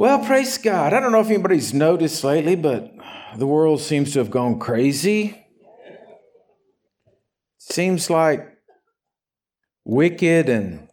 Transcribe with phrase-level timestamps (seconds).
[0.00, 0.94] Well, praise God.
[0.94, 2.90] I don't know if anybody's noticed lately, but
[3.36, 5.46] the world seems to have gone crazy.
[7.58, 8.48] Seems like
[9.84, 10.88] wicked and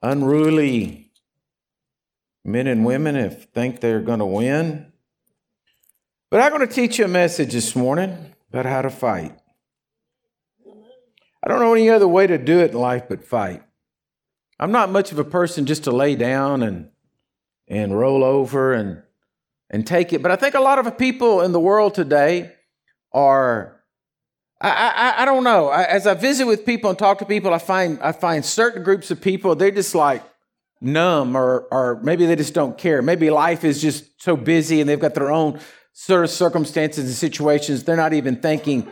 [0.00, 1.10] unruly
[2.44, 4.92] men and women have think they're going to win.
[6.30, 9.36] But I'm going to teach you a message this morning about how to fight.
[11.42, 13.64] I don't know any other way to do it in life but fight.
[14.60, 16.90] I'm not much of a person just to lay down and
[17.68, 19.02] and roll over and
[19.70, 20.22] and take it.
[20.22, 22.52] But I think a lot of people in the world today
[23.12, 23.74] are.
[24.60, 25.68] I, I, I don't know.
[25.68, 28.82] I, as I visit with people and talk to people, I find I find certain
[28.82, 30.24] groups of people they're just like
[30.80, 33.00] numb, or or maybe they just don't care.
[33.00, 35.60] Maybe life is just so busy and they've got their own
[35.92, 37.84] sort of circumstances and situations.
[37.84, 38.88] They're not even thinking,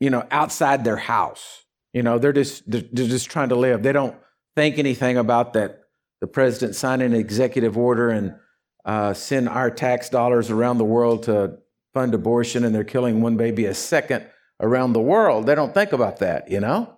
[0.00, 1.64] you know, outside their house.
[1.92, 3.82] You know, they're just they're, they're just trying to live.
[3.82, 4.16] They don't
[4.54, 5.79] think anything about that
[6.20, 8.34] the president sign an executive order and
[8.84, 11.58] uh, send our tax dollars around the world to
[11.92, 14.24] fund abortion, and they're killing one baby a second
[14.60, 15.46] around the world.
[15.46, 16.96] They don't think about that, you know?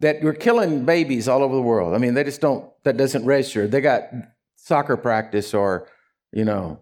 [0.00, 1.94] That we're killing babies all over the world.
[1.94, 3.66] I mean, they just don't, that doesn't register.
[3.66, 4.10] They got
[4.56, 5.88] soccer practice or,
[6.32, 6.80] you know,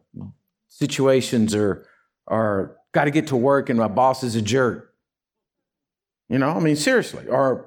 [0.68, 1.86] situations or,
[2.26, 4.94] or got to get to work and my boss is a jerk.
[6.28, 7.28] You know, I mean, seriously.
[7.28, 7.66] Or,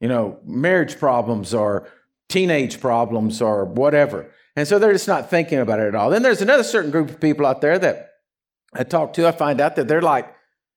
[0.00, 1.88] you know, marriage problems or
[2.28, 4.30] teenage problems or whatever.
[4.56, 6.10] And so they're just not thinking about it at all.
[6.10, 8.10] Then there's another certain group of people out there that
[8.72, 10.34] I talk to, I find out that they're like,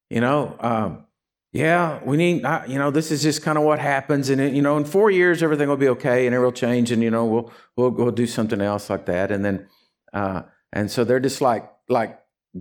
[0.09, 1.05] you know, um,
[1.51, 4.29] yeah, we need, you know, this is just kind of what happens.
[4.29, 7.01] And, you know, in four years, everything will be okay and it will change and,
[7.01, 9.31] you know, we'll, we'll, we'll do something else like that.
[9.31, 9.67] And then,
[10.13, 12.19] uh, and so they're just like, like,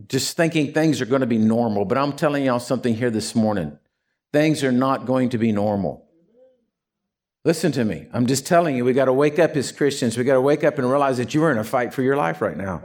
[0.09, 1.85] just thinking things are going to be normal.
[1.85, 3.79] But I'm telling y'all something here this morning.
[4.33, 6.06] Things are not going to be normal.
[7.47, 8.09] Listen to me.
[8.13, 10.19] I'm just telling you, we got to wake up as Christians.
[10.19, 12.17] We got to wake up and realize that you are in a fight for your
[12.17, 12.83] life right now.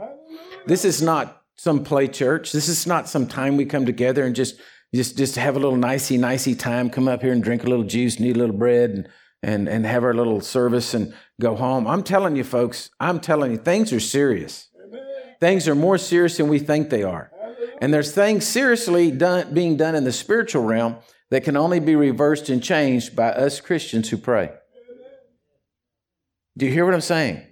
[0.66, 2.52] This is not some play church.
[2.52, 4.60] This is not some time we come together and just
[4.94, 6.90] just just have a little nicey nicey time.
[6.90, 9.08] Come up here and drink a little juice, and eat a little bread, and
[9.42, 11.88] and and have our little service and go home.
[11.88, 12.90] I'm telling you, folks.
[13.00, 14.68] I'm telling you, things are serious.
[15.40, 17.32] Things are more serious than we think they are.
[17.80, 20.98] And there's things seriously done, being done in the spiritual realm
[21.32, 24.52] that can only be reversed and changed by us Christians who pray.
[26.58, 27.42] Do you hear what I'm saying?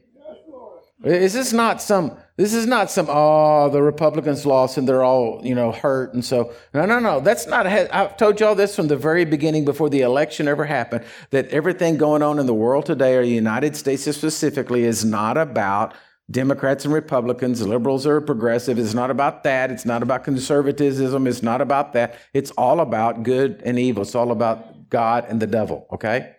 [1.03, 5.41] Is this not some this is not some oh the Republicans lost and they're all
[5.43, 8.89] you know hurt and so no no no that's not I've told y'all this from
[8.89, 12.85] the very beginning before the election ever happened that everything going on in the world
[12.85, 15.95] today or the United States specifically is not about
[16.31, 18.79] Democrats and Republicans, liberals or progressive.
[18.79, 19.71] It's not about that.
[19.71, 21.27] It's not about conservatism.
[21.27, 22.19] It's not about that.
[22.33, 24.03] It's all about good and evil.
[24.03, 26.35] It's all about God and the devil, okay?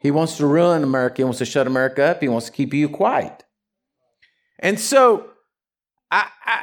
[0.00, 1.16] He wants to ruin America.
[1.18, 2.20] He wants to shut America up.
[2.20, 3.44] He wants to keep you quiet.
[4.58, 5.30] And so,
[6.10, 6.62] I, I,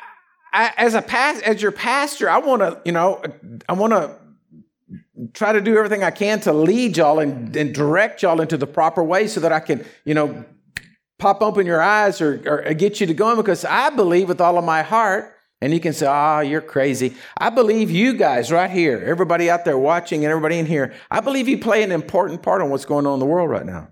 [0.51, 3.21] I as a past, as your pastor, I want to, you know,
[3.67, 4.15] I want to
[5.33, 8.67] try to do everything I can to lead y'all and, and direct y'all into the
[8.67, 10.45] proper way so that I can, you know,
[11.19, 14.41] pop open your eyes or, or get you to go in because I believe with
[14.41, 17.15] all of my heart, and you can say, ah, oh, you're crazy.
[17.37, 21.21] I believe you guys right here, everybody out there watching and everybody in here, I
[21.21, 23.87] believe you play an important part on what's going on in the world right now.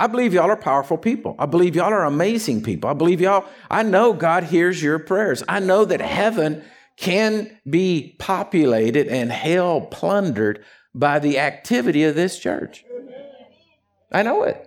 [0.00, 1.34] I believe y'all are powerful people.
[1.40, 2.88] I believe y'all are amazing people.
[2.88, 5.42] I believe y'all, I know God hears your prayers.
[5.48, 6.62] I know that heaven
[6.96, 12.84] can be populated and hell plundered by the activity of this church.
[14.12, 14.64] I know it.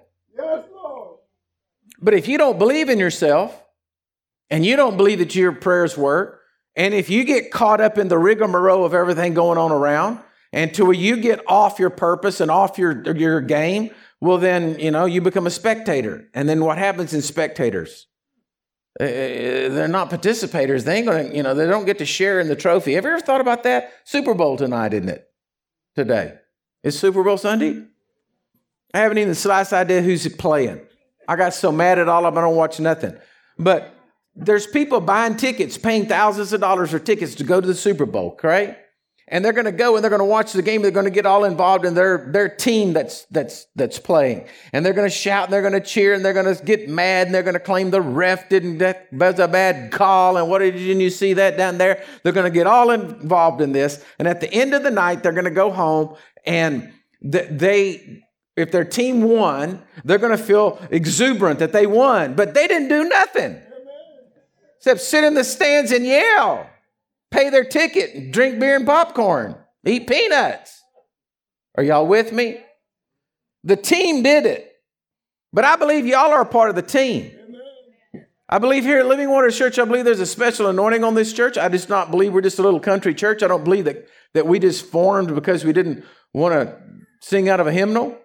[2.01, 3.61] But if you don't believe in yourself
[4.49, 6.41] and you don't believe that your prayers work,
[6.75, 10.19] and if you get caught up in the rigmarole of everything going on around,
[10.53, 14.79] and to where you get off your purpose and off your, your game, well, then,
[14.79, 16.27] you know, you become a spectator.
[16.33, 18.07] And then what happens in spectators?
[18.99, 20.83] Uh, they're not participators.
[20.83, 22.93] They ain't going to, you know, they don't get to share in the trophy.
[22.93, 23.93] Have you ever thought about that?
[24.03, 25.27] Super Bowl tonight, isn't it?
[25.95, 26.33] Today.
[26.83, 27.83] Is Super Bowl Sunday?
[28.93, 30.81] I haven't even the slightest idea who's playing.
[31.27, 33.17] I got so mad at all of them, I don't watch nothing.
[33.57, 33.93] But
[34.35, 38.05] there's people buying tickets, paying thousands of dollars for tickets to go to the Super
[38.05, 38.77] Bowl, right?
[39.27, 40.81] And they're going to go and they're going to watch the game.
[40.81, 44.45] They're going to get all involved in their, their team that's, that's, that's playing.
[44.73, 46.89] And they're going to shout and they're going to cheer and they're going to get
[46.89, 50.35] mad and they're going to claim the ref didn't, that was a bad call.
[50.35, 52.03] And what did you, you see that down there?
[52.23, 54.03] They're going to get all involved in this.
[54.19, 56.91] And at the end of the night, they're going to go home and
[57.21, 58.23] they,
[58.55, 62.89] if their team won, they're going to feel exuberant that they won, but they didn't
[62.89, 63.61] do nothing
[64.77, 66.67] except sit in the stands and yell,
[67.29, 69.55] pay their ticket, drink beer and popcorn,
[69.85, 70.81] eat peanuts.
[71.75, 72.59] Are y'all with me?
[73.63, 74.71] The team did it,
[75.53, 77.31] but I believe y'all are a part of the team.
[78.49, 81.31] I believe here at Living Water Church, I believe there's a special anointing on this
[81.31, 81.57] church.
[81.57, 83.43] I just not believe we're just a little country church.
[83.43, 86.75] I don't believe that, that we just formed because we didn't want to
[87.21, 88.17] sing out of a hymnal.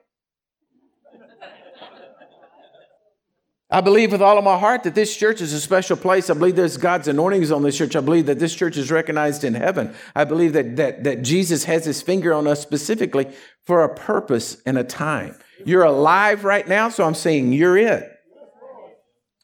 [3.68, 6.30] I believe with all of my heart that this church is a special place.
[6.30, 7.96] I believe there's God's anointings on this church.
[7.96, 9.92] I believe that this church is recognized in heaven.
[10.14, 13.26] I believe that, that, that Jesus has his finger on us specifically
[13.64, 15.36] for a purpose and a time.
[15.64, 18.08] You're alive right now, so I'm saying you're it.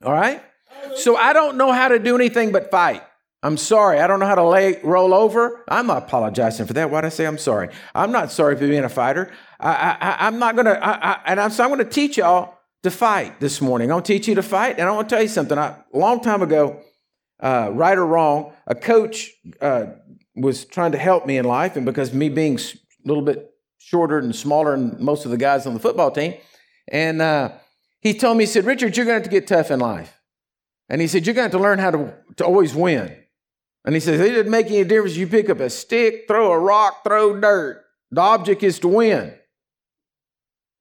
[0.05, 0.41] All right?
[0.95, 3.03] So I don't know how to do anything but fight.
[3.43, 3.99] I'm sorry.
[3.99, 5.65] I don't know how to lay roll over.
[5.67, 6.91] I'm not apologizing for that.
[6.91, 7.71] Why'd I say I'm sorry?
[7.93, 9.33] I'm not sorry for being a fighter.
[9.59, 10.57] I, I'm not.
[10.65, 13.91] I, I, and I'm, so I'm going to teach y'all to fight this morning.
[13.91, 15.57] I'll teach you to fight, and I want to tell you something.
[15.57, 16.81] I, a long time ago,
[17.41, 19.31] uh, right or wrong, a coach
[19.61, 19.87] uh,
[20.35, 24.19] was trying to help me in life, and because me being a little bit shorter
[24.19, 26.35] and smaller than most of the guys on the football team,
[26.89, 27.53] and uh,
[28.01, 30.19] he told me, he said, Richard, you're going to have to get tough in life.
[30.89, 33.17] And he said, You're going to have to learn how to, to always win.
[33.85, 35.17] And he says, It doesn't make any difference.
[35.17, 37.85] You pick up a stick, throw a rock, throw dirt.
[38.11, 39.35] The object is to win.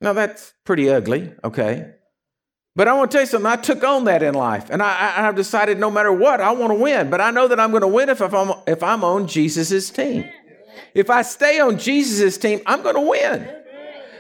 [0.01, 1.94] Now, that's pretty ugly, okay?
[2.75, 3.51] But I want to tell you something.
[3.51, 6.71] I took on that in life, and I, have decided no matter what, I want
[6.71, 7.09] to win.
[7.09, 10.25] But I know that I'm going to win if, I'm if I'm on Jesus's team.
[10.94, 13.57] If I stay on Jesus's team, I'm going to win.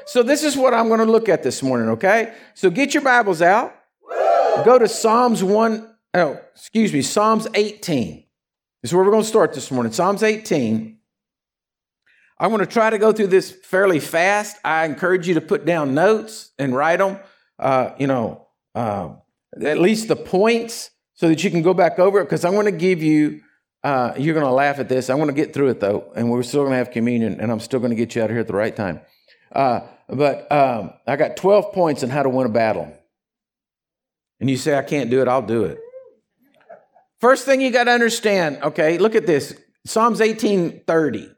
[0.05, 1.89] So this is what I'm going to look at this morning.
[1.89, 3.73] Okay, so get your Bibles out.
[4.65, 8.25] Go to Psalms 1, oh, excuse me, Psalms 18.
[8.81, 9.93] This is where we're going to start this morning.
[9.93, 10.97] Psalms 18.
[12.41, 14.57] I'm going to try to go through this fairly fast.
[14.65, 17.19] I encourage you to put down notes and write them,
[17.59, 19.11] uh, you know, uh,
[19.63, 22.65] at least the points so that you can go back over it because I'm going
[22.65, 23.41] to give you,
[23.83, 25.09] uh, you're going to laugh at this.
[25.09, 27.51] I'm going to get through it though, and we're still going to have communion, and
[27.51, 29.01] I'm still going to get you out of here at the right time.
[29.51, 32.91] Uh, but um, I got 12 points on how to win a battle
[34.41, 35.77] and you say, I can't do it, I'll do it.
[37.19, 39.55] First thing you got to understand, okay, look at this
[39.85, 41.31] Psalms 18 30.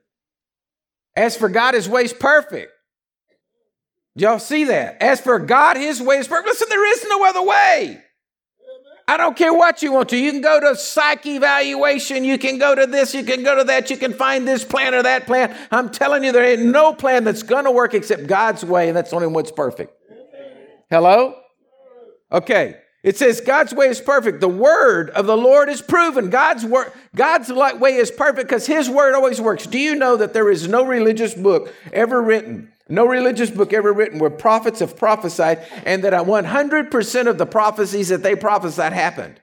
[1.15, 2.71] As for God, his way is perfect.
[4.15, 5.01] Y'all see that?
[5.01, 6.47] As for God, his way is perfect.
[6.47, 8.03] Listen, there is no other way.
[9.07, 10.17] I don't care what you want to.
[10.17, 12.23] You can go to psych evaluation.
[12.23, 13.13] You can go to this.
[13.13, 13.89] You can go to that.
[13.89, 15.55] You can find this plan or that plan.
[15.71, 18.95] I'm telling you, there ain't no plan that's going to work except God's way, and
[18.95, 19.93] that's only what's perfect.
[20.89, 21.35] Hello?
[22.31, 22.77] Okay.
[23.03, 24.39] It says God's way is perfect.
[24.39, 26.29] The word of the Lord is proven.
[26.29, 26.65] God's
[27.13, 29.67] God's way is perfect because his word always works.
[29.67, 33.91] Do you know that there is no religious book ever written, no religious book ever
[33.91, 39.41] written where prophets have prophesied and that 100% of the prophecies that they prophesied happened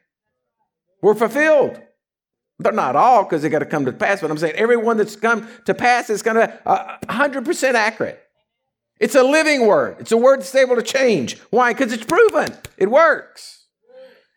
[1.02, 1.78] were fulfilled?
[2.58, 4.22] But not all because they got to come to pass.
[4.22, 8.22] But I'm saying everyone that's come to pass is going to uh, 100% accurate.
[9.00, 9.96] It's a living word.
[9.98, 11.38] It's a word that's able to change.
[11.50, 11.72] Why?
[11.72, 12.54] Because it's proven.
[12.76, 13.64] It works.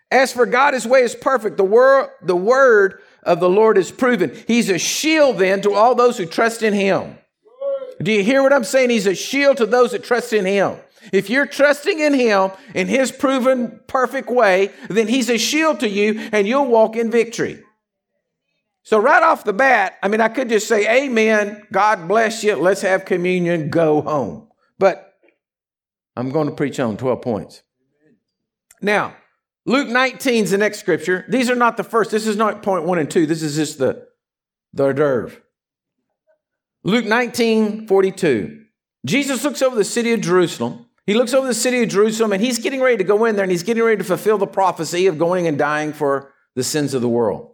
[0.09, 1.57] As for God, his way is perfect.
[1.57, 4.31] The word, the word of the Lord is proven.
[4.47, 7.17] He's a shield then to all those who trust in him.
[8.01, 8.89] Do you hear what I'm saying?
[8.89, 10.77] He's a shield to those that trust in him.
[11.11, 15.89] If you're trusting in him in his proven perfect way, then he's a shield to
[15.89, 17.61] you and you'll walk in victory.
[18.83, 22.55] So, right off the bat, I mean, I could just say, Amen, God bless you,
[22.55, 24.42] let's have communion, go home.
[24.79, 25.13] But
[26.15, 27.63] I'm going to preach on 12 points.
[28.81, 29.15] Now,
[29.65, 31.25] Luke 19 is the next scripture.
[31.29, 32.11] These are not the first.
[32.11, 33.25] This is not point one and two.
[33.25, 34.07] This is just the,
[34.73, 35.41] the hors d'oeuvre.
[36.83, 38.65] Luke 19, 42.
[39.05, 40.85] Jesus looks over the city of Jerusalem.
[41.05, 43.43] He looks over the city of Jerusalem and he's getting ready to go in there
[43.43, 46.93] and he's getting ready to fulfill the prophecy of going and dying for the sins
[46.93, 47.51] of the world.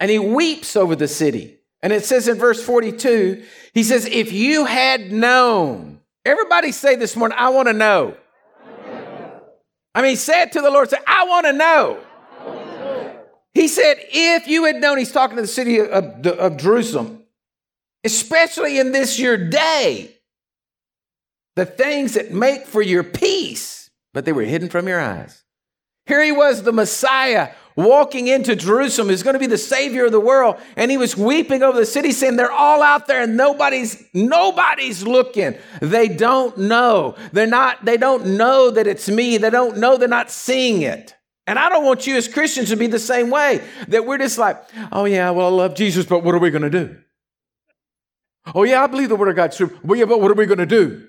[0.00, 1.58] And he weeps over the city.
[1.82, 5.93] And it says in verse 42, he says, If you had known,
[6.24, 8.16] Everybody say this morning, I want to know.
[9.94, 12.00] I mean, say it to the Lord, say, I want to know.
[13.52, 17.22] He said, if you had known, he's talking to the city of, of, of Jerusalem,
[18.02, 20.16] especially in this your day,
[21.54, 25.44] the things that make for your peace, but they were hidden from your eyes.
[26.06, 30.12] Here he was, the Messiah, walking into Jerusalem is going to be the savior of
[30.12, 30.56] the world.
[30.76, 35.02] And he was weeping over the city saying, they're all out there and nobody's, nobody's
[35.02, 35.56] looking.
[35.80, 37.16] They don't know.
[37.32, 39.38] They're not, they don't know that it's me.
[39.38, 41.14] They don't know they're not seeing it.
[41.46, 44.38] And I don't want you as Christians to be the same way that we're just
[44.38, 44.62] like,
[44.92, 46.96] oh yeah, well, I love Jesus, but what are we going to do?
[48.54, 49.78] Oh yeah, I believe the word of God's true.
[49.82, 51.06] Well, yeah, but what are we going to do?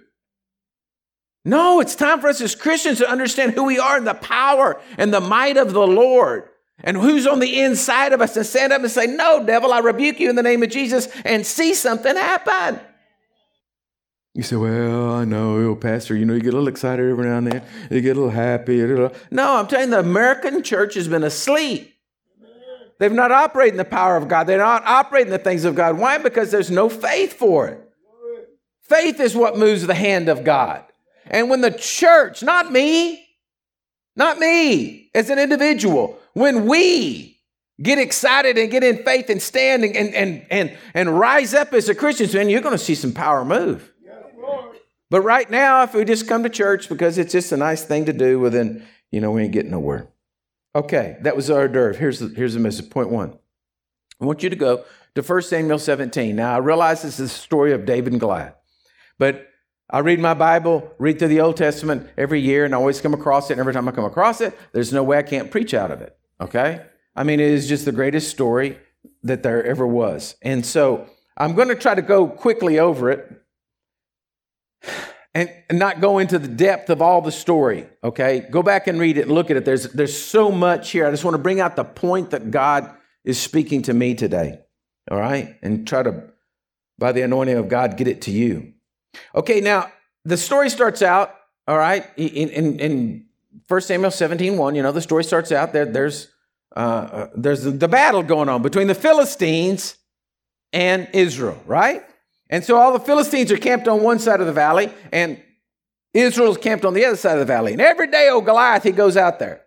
[1.46, 4.82] No, it's time for us as Christians to understand who we are and the power
[4.98, 6.50] and the might of the Lord
[6.84, 9.80] and who's on the inside of us to stand up and say, No, devil, I
[9.80, 12.80] rebuke you in the name of Jesus and see something happen.
[14.36, 17.38] You say, well, I know, Pastor, you know, you get a little excited every now
[17.38, 17.64] and then.
[17.90, 18.80] You get a little happy.
[19.32, 21.96] No, I'm telling you, the American church has been asleep.
[23.00, 24.44] They've not operated in the power of God.
[24.46, 25.98] They're not operating the things of God.
[25.98, 26.18] Why?
[26.18, 27.82] Because there's no faith for it.
[28.82, 30.84] Faith is what moves the hand of God.
[31.28, 33.26] And when the church, not me,
[34.18, 37.42] not me as an individual, when we
[37.82, 41.90] get excited and get in faith and stand and, and, and, and, rise up as
[41.90, 43.92] a Christian, then you're going to see some power move.
[45.10, 48.06] But right now, if we just come to church because it's just a nice thing
[48.06, 50.10] to do, well, then, you know, we ain't getting nowhere.
[50.76, 51.96] Okay, that was hors d'oeuvre.
[51.96, 52.90] Here's the, here's the message.
[52.90, 53.38] Point one.
[54.20, 54.84] I want you to go
[55.16, 56.36] to 1 Samuel 17.
[56.36, 58.56] Now, I realize this is the story of David and Goliath,
[59.18, 59.48] but
[59.90, 63.14] I read my Bible, read through the Old Testament every year, and I always come
[63.14, 63.54] across it.
[63.54, 66.02] And every time I come across it, there's no way I can't preach out of
[66.02, 66.18] it.
[66.40, 66.86] Okay?
[67.16, 68.78] I mean, it is just the greatest story
[69.24, 70.36] that there ever was.
[70.42, 73.42] And so I'm going to try to go quickly over it
[75.34, 77.88] and not go into the depth of all the story.
[78.04, 78.46] Okay?
[78.52, 79.66] Go back and read it and look at it.
[79.66, 81.06] There's, there's so much here.
[81.08, 82.90] I just want to bring out the point that God
[83.24, 84.60] is speaking to me today.
[85.12, 85.58] All right?
[85.62, 86.24] And try to,
[86.98, 88.74] by the anointing of God, get it to you.
[89.34, 89.92] Okay, now
[90.26, 91.34] the story starts out,
[91.68, 93.25] all right, in, in, in
[93.68, 95.86] 1 Samuel 17 1, you know, the story starts out there.
[95.86, 96.30] There's,
[96.76, 99.98] uh, uh, there's the battle going on between the Philistines
[100.74, 102.04] and Israel, right?
[102.50, 105.42] And so all the Philistines are camped on one side of the valley, and
[106.14, 107.74] Israel's camped on the other side of the valley.
[107.74, 109.62] And every day, old Goliath, he goes out there.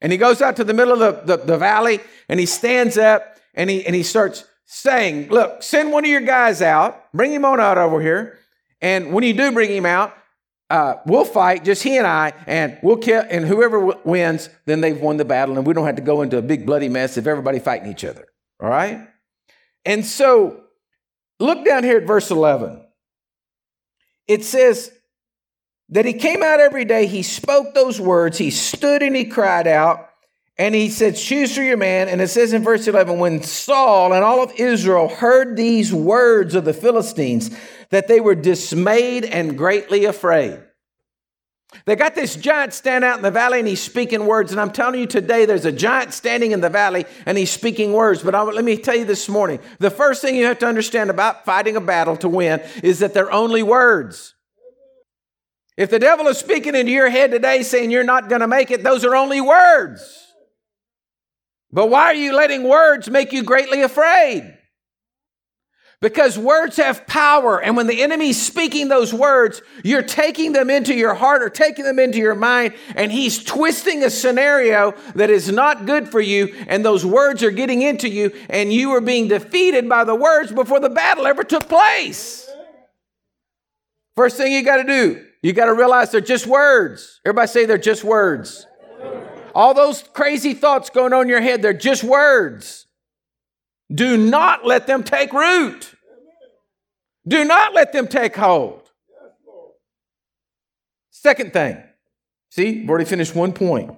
[0.00, 2.98] And he goes out to the middle of the, the, the valley, and he stands
[2.98, 7.32] up and he, and he starts saying, Look, send one of your guys out, bring
[7.32, 8.38] him on out over here.
[8.80, 10.16] And when you do bring him out,
[10.72, 14.80] uh, we'll fight, just he and I, and we'll kill, and whoever w- wins, then
[14.80, 17.18] they've won the battle, and we don't have to go into a big bloody mess
[17.18, 18.26] of everybody fighting each other.
[18.58, 19.06] All right?
[19.84, 20.62] And so,
[21.38, 22.82] look down here at verse 11.
[24.26, 24.90] It says
[25.90, 29.66] that he came out every day, he spoke those words, he stood and he cried
[29.66, 30.08] out,
[30.58, 32.08] and he said, Choose for your man.
[32.08, 36.54] And it says in verse 11, when Saul and all of Israel heard these words
[36.54, 37.50] of the Philistines,
[37.90, 40.60] that they were dismayed and greatly afraid.
[41.86, 44.52] They got this giant stand out in the valley and he's speaking words.
[44.52, 47.92] And I'm telling you today, there's a giant standing in the valley and he's speaking
[47.92, 48.22] words.
[48.22, 51.08] But I, let me tell you this morning the first thing you have to understand
[51.08, 54.34] about fighting a battle to win is that they're only words.
[55.78, 58.70] If the devil is speaking into your head today saying you're not going to make
[58.70, 60.21] it, those are only words.
[61.72, 64.58] But why are you letting words make you greatly afraid?
[66.02, 70.94] Because words have power, and when the enemy's speaking those words, you're taking them into
[70.94, 75.50] your heart or taking them into your mind, and he's twisting a scenario that is
[75.52, 79.28] not good for you, and those words are getting into you, and you are being
[79.28, 82.50] defeated by the words before the battle ever took place.
[84.16, 87.20] First thing you got to do, you got to realize they're just words.
[87.24, 88.66] Everybody say they're just words.
[89.54, 92.86] All those crazy thoughts going on in your head, they're just words.
[93.92, 95.94] Do not let them take root.
[97.26, 98.90] Do not let them take hold.
[101.10, 101.82] Second thing.
[102.50, 103.94] See, we've already finished one point.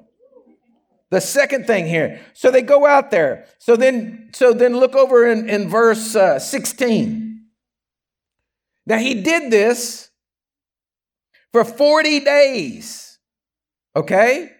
[1.10, 2.20] The second thing here.
[2.32, 3.46] So they go out there.
[3.58, 7.46] So then, so then look over in, in verse uh, 16.
[8.86, 10.10] Now he did this
[11.52, 13.18] for 40 days.
[13.94, 14.50] Okay?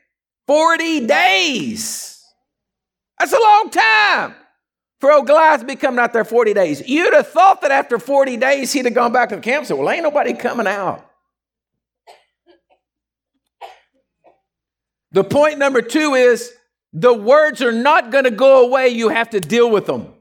[0.46, 2.22] 40 days.
[3.18, 4.34] That's a long time
[5.00, 6.86] for old Goliath to be coming out there 40 days.
[6.88, 9.66] You'd have thought that after 40 days he'd have gone back to the camp and
[9.68, 11.08] said, Well, ain't nobody coming out.
[15.12, 16.52] The point number two is
[16.92, 18.88] the words are not going to go away.
[18.88, 20.12] You have to deal with them.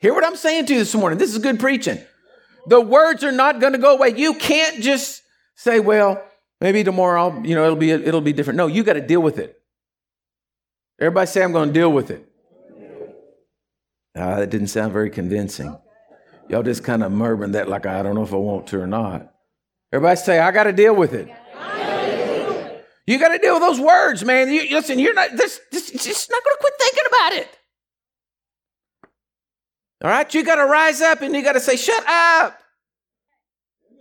[0.00, 1.18] Hear what I'm saying to you this morning.
[1.18, 1.98] This is good preaching.
[2.66, 4.14] The words are not going to go away.
[4.16, 5.22] You can't just
[5.54, 6.22] say, Well,
[6.62, 8.56] Maybe tomorrow, I'll, you know, it'll be it'll be different.
[8.56, 9.60] No, you got to deal with it.
[11.00, 12.24] Everybody say, "I'm going to deal with it."
[14.16, 15.76] Ah, that didn't sound very convincing.
[16.48, 18.86] Y'all just kind of murmuring that like I don't know if I want to or
[18.86, 19.34] not.
[19.92, 21.28] Everybody say, "I got to deal with it."
[23.08, 24.52] You got to deal with those words, man.
[24.52, 25.60] You, listen, you're not this.
[25.72, 27.58] this just not going to quit thinking about it.
[30.04, 32.56] All right, you got to rise up and you got to say, "Shut up!"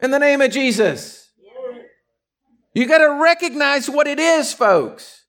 [0.03, 1.20] In the name of Jesus.
[2.73, 5.23] You got to recognize what it is, folks.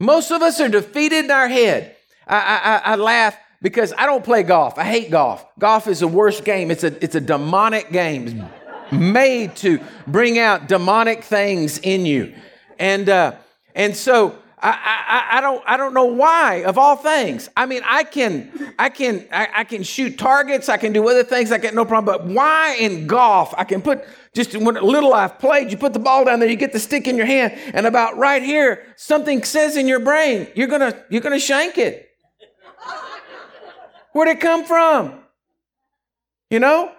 [0.00, 1.96] Most of us are defeated in our head.
[2.26, 4.78] I, I, I laugh because I don't play golf.
[4.78, 5.44] I hate golf.
[5.58, 6.70] Golf is the worst game.
[6.70, 8.46] It's a, it's a demonic game.
[8.90, 12.34] Made to bring out demonic things in you.
[12.78, 13.36] And, uh,
[13.74, 17.50] and so I, I, I, don't I don't know why of all things.
[17.54, 20.70] I mean, I can I can I, I, can shoot targets.
[20.70, 21.52] I can do other things.
[21.52, 22.16] I get no problem.
[22.16, 23.52] But why in golf?
[23.58, 25.70] I can put just when little I've played.
[25.70, 26.48] You put the ball down there.
[26.48, 30.00] You get the stick in your hand, and about right here, something says in your
[30.00, 32.08] brain, you're gonna you're gonna shank it.
[34.12, 35.20] Where'd it come from?
[36.48, 36.90] You know.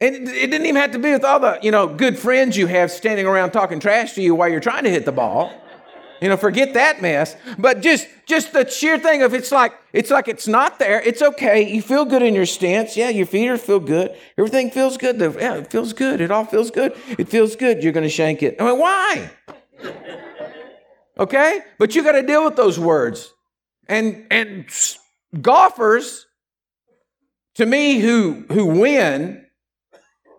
[0.00, 2.66] And it didn't even have to be with all the, you know, good friends you
[2.66, 5.50] have standing around talking trash to you while you're trying to hit the ball.
[6.24, 7.36] You know, forget that mess.
[7.58, 11.02] But just just the sheer thing of it's like it's like it's not there.
[11.02, 11.70] It's okay.
[11.70, 12.96] You feel good in your stance.
[12.96, 14.16] Yeah, your feet are feel good.
[14.38, 15.20] Everything feels good.
[15.20, 16.22] Yeah, it feels good.
[16.22, 16.96] It all feels good.
[17.18, 17.82] It feels good.
[17.82, 18.56] You're to shank it.
[18.58, 19.30] I mean, why?
[21.18, 23.30] Okay, but you got to deal with those words.
[23.86, 24.64] And and
[25.42, 26.24] golfers,
[27.56, 29.44] to me, who who win,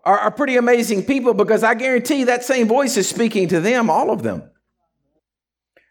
[0.03, 4.09] are pretty amazing people because I guarantee that same voice is speaking to them, all
[4.09, 4.49] of them.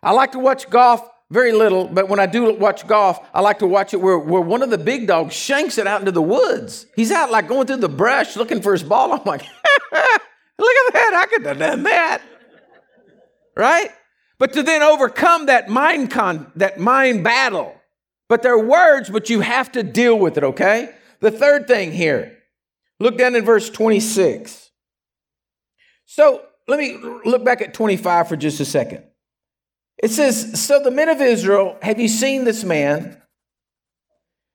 [0.05, 3.59] I like to watch golf very little, but when I do watch golf, I like
[3.61, 6.23] to watch it where, where one of the big dogs shanks it out into the
[6.23, 6.87] woods.
[6.95, 9.13] He's out like going through the brush looking for his ball.
[9.13, 9.41] I'm like,
[9.93, 11.15] look at that.
[11.15, 12.23] I could have done that.
[13.57, 13.91] Right?
[14.39, 17.75] But to then overcome that mind con, that mind battle.
[18.29, 20.95] But they're words, but you have to deal with it, okay?
[21.21, 22.37] The third thing here,
[23.01, 24.71] look down in verse 26.
[26.07, 29.05] So let me look back at 25 for just a second.
[30.03, 33.21] It says, So the men of Israel, have you seen this man?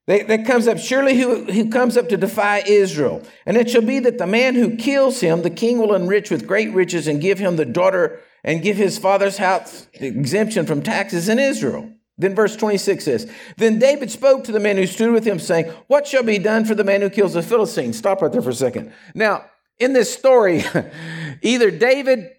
[0.08, 3.22] That comes up, surely who, who comes up to defy Israel.
[3.46, 6.48] And it shall be that the man who kills him, the king will enrich with
[6.48, 11.30] great riches and give him the daughter and give his father's house exemption from taxes
[11.30, 11.94] in Israel.
[12.18, 15.72] Then verse 26 says, Then David spoke to the men who stood with him, saying,
[15.86, 17.94] What shall be done for the man who kills the Philistine?
[17.94, 18.92] Stop right there for a second.
[19.14, 19.46] Now,
[19.78, 20.64] in this story,
[21.44, 22.32] either David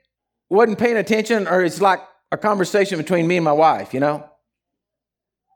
[0.48, 2.00] wasn't paying attention or it's like
[2.32, 4.28] a conversation between me and my wife, you know?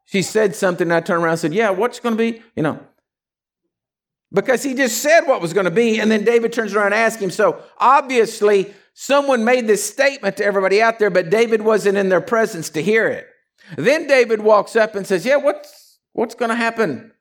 [0.06, 2.42] She said something, and I turned around and said, Yeah, what's going to be?
[2.54, 2.80] You know,
[4.34, 6.00] because he just said what was going to be.
[6.00, 7.30] And then David turns around and asks him.
[7.30, 12.20] So obviously, someone made this statement to everybody out there, but David wasn't in their
[12.20, 13.28] presence to hear it.
[13.78, 17.12] Then David walks up and says, Yeah, what's, what's going to happen?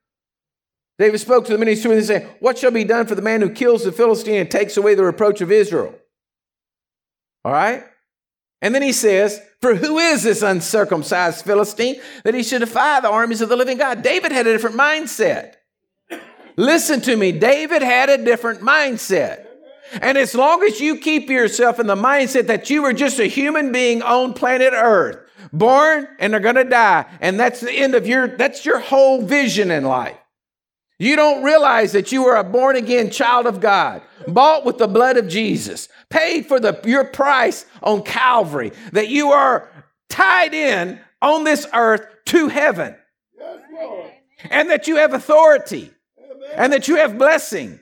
[0.99, 3.49] David spoke to the minister and said, What shall be done for the man who
[3.49, 5.93] kills the Philistine and takes away the reproach of Israel?
[7.45, 7.83] All right?
[8.63, 13.09] And then he says, For who is this uncircumcised Philistine that he should defy the
[13.09, 14.01] armies of the living God?
[14.01, 15.55] David had a different mindset.
[16.55, 19.45] Listen to me, David had a different mindset.
[20.01, 23.25] And as long as you keep yourself in the mindset that you were just a
[23.25, 25.19] human being on planet Earth,
[25.51, 29.23] born and they're going to die, and that's the end of your that's your whole
[29.25, 30.17] vision in life.
[30.99, 34.87] You don't realize that you are a born again child of God, bought with the
[34.87, 39.69] blood of Jesus, paid for the, your price on Calvary, that you are
[40.09, 42.95] tied in on this earth to heaven,
[44.49, 45.91] and that you have authority,
[46.55, 47.79] and that you have blessing.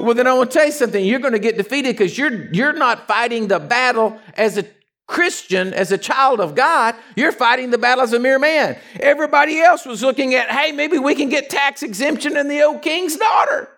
[0.00, 1.04] Well, then I want to tell you something.
[1.04, 4.64] You're going to get defeated because you're, you're not fighting the battle as a
[5.06, 8.78] Christian, as a child of God, you're fighting the battle as a mere man.
[8.98, 12.80] Everybody else was looking at, hey, maybe we can get tax exemption in the old
[12.80, 13.68] king's daughter.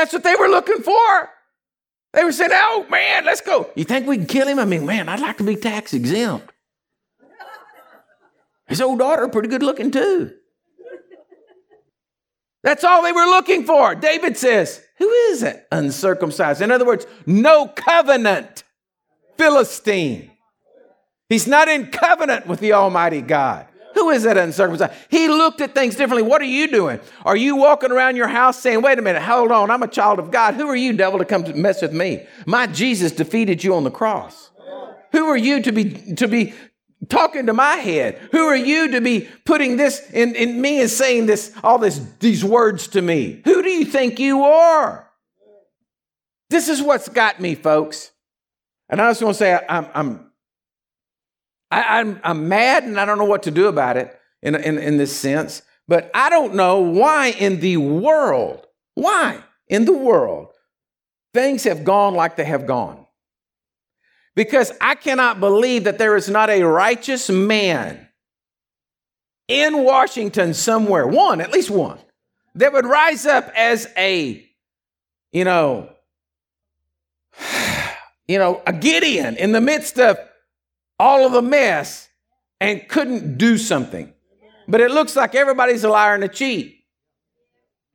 [0.00, 1.28] That's what they were looking for.
[2.14, 3.70] They were saying, oh man, let's go.
[3.74, 4.58] You think we can kill him?
[4.58, 6.50] I mean, man, I'd like to be tax exempt.
[8.66, 10.32] His old daughter, pretty good looking too.
[12.62, 13.94] That's all they were looking for.
[13.94, 15.66] David says, Who is it?
[15.70, 16.62] Uncircumcised.
[16.62, 18.64] In other words, no covenant.
[19.36, 20.30] Philistine.
[21.28, 23.66] He's not in covenant with the Almighty God.
[23.94, 24.92] Who is that uncircumcised?
[25.08, 26.22] He looked at things differently.
[26.28, 27.00] What are you doing?
[27.24, 30.18] Are you walking around your house saying, wait a minute, hold on, I'm a child
[30.18, 30.54] of God.
[30.54, 32.24] Who are you, devil, to come to mess with me?
[32.46, 34.50] My Jesus defeated you on the cross.
[35.12, 36.54] Who are you to be to be
[37.08, 38.18] talking to my head?
[38.32, 41.98] Who are you to be putting this in, in me and saying this, all this,
[42.20, 43.42] these words to me?
[43.44, 45.10] Who do you think you are?
[46.50, 48.10] This is what's got me, folks.
[48.88, 50.29] And I just want to say, I'm, I'm,
[51.70, 54.54] I, am i I'm mad and I don't know what to do about it in,
[54.54, 55.62] in, in this sense.
[55.86, 60.48] But I don't know why in the world, why in the world,
[61.34, 63.06] things have gone like they have gone.
[64.36, 68.08] Because I cannot believe that there is not a righteous man
[69.48, 71.98] in Washington somewhere, one, at least one,
[72.54, 74.46] that would rise up as a,
[75.32, 75.90] you know,
[78.28, 80.18] you know, a Gideon in the midst of
[81.00, 82.08] all of the mess
[82.60, 84.12] and couldn't do something.
[84.68, 86.84] But it looks like everybody's a liar and a cheat.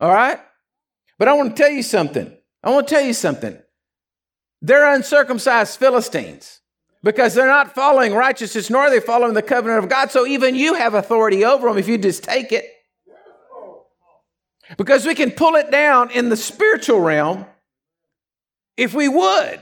[0.01, 0.39] All right?
[1.19, 2.35] But I want to tell you something.
[2.63, 3.57] I want to tell you something.
[4.61, 6.61] They're uncircumcised Philistines.
[7.05, 10.09] because they're not following righteousness nor are they following the covenant of God.
[10.09, 12.65] So even you have authority over them if you just take it.
[14.77, 17.45] Because we can pull it down in the spiritual realm
[18.75, 19.61] if we would.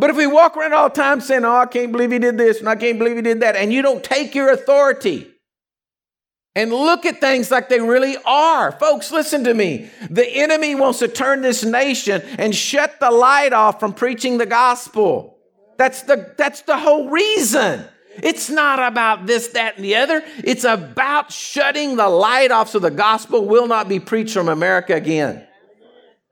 [0.00, 2.38] But if we walk around all the time saying, Oh, I can't believe he did
[2.38, 5.30] this and I can't believe he did that, and you don't take your authority
[6.56, 8.72] and look at things like they really are.
[8.72, 9.90] Folks, listen to me.
[10.08, 14.46] The enemy wants to turn this nation and shut the light off from preaching the
[14.46, 15.36] gospel.
[15.76, 17.84] That's the, that's the whole reason.
[18.22, 20.22] It's not about this, that, and the other.
[20.38, 24.94] It's about shutting the light off so the gospel will not be preached from America
[24.94, 25.46] again.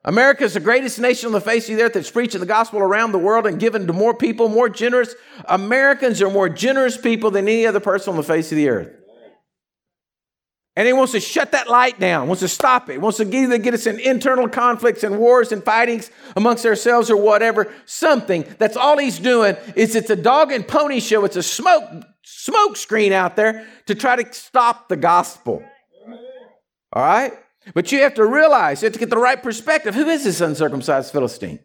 [0.09, 2.79] America is the greatest nation on the face of the earth that's preaching the gospel
[2.79, 5.13] around the world and given to more people, more generous.
[5.45, 8.89] Americans are more generous people than any other person on the face of the earth.
[10.75, 13.71] And he wants to shut that light down, wants to stop it, wants to get
[13.75, 17.71] us in internal conflicts and wars and fightings amongst ourselves or whatever.
[17.85, 18.45] Something.
[18.57, 21.23] That's all he's doing is it's a dog and pony show.
[21.23, 21.83] It's a smoke
[22.23, 25.63] smoke screen out there to try to stop the gospel.
[26.93, 27.33] All right?
[27.73, 29.95] But you have to realize, you have to get the right perspective.
[29.95, 31.59] Who is this uncircumcised Philistine?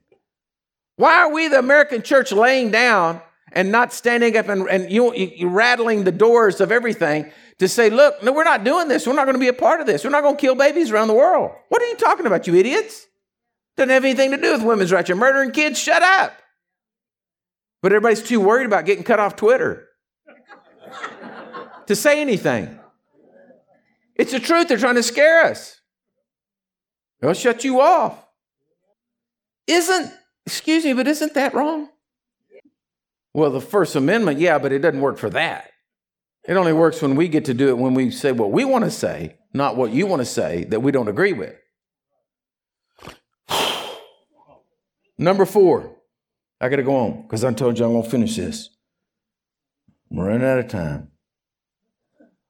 [0.96, 3.20] Why are we, the American church, laying down
[3.52, 7.90] and not standing up and, and you, you rattling the doors of everything to say,
[7.90, 9.07] look, no, we're not doing this.
[9.07, 10.04] We're not going to be a part of this.
[10.04, 11.52] We're not going to kill babies around the world.
[11.68, 13.07] What are you talking about, you idiots?
[13.76, 15.09] Doesn't have anything to do with women's rights.
[15.09, 15.78] You're murdering kids.
[15.78, 16.33] Shut up.
[17.83, 19.88] But everybody's too worried about getting cut off Twitter
[21.87, 22.78] to say anything.
[24.14, 24.68] It's the truth.
[24.68, 25.80] They're trying to scare us.
[27.20, 28.18] They'll shut you off.
[29.66, 30.12] Isn't,
[30.46, 31.88] excuse me, but isn't that wrong?
[33.33, 35.70] Well, the First Amendment, yeah, but it doesn't work for that.
[36.46, 38.85] It only works when we get to do it when we say what we want
[38.85, 41.55] to say, not what you want to say that we don't agree with.
[45.16, 45.96] Number four,
[46.61, 48.68] I got to go on because I told you I'm going to finish this.
[50.11, 51.09] I'm running out of time.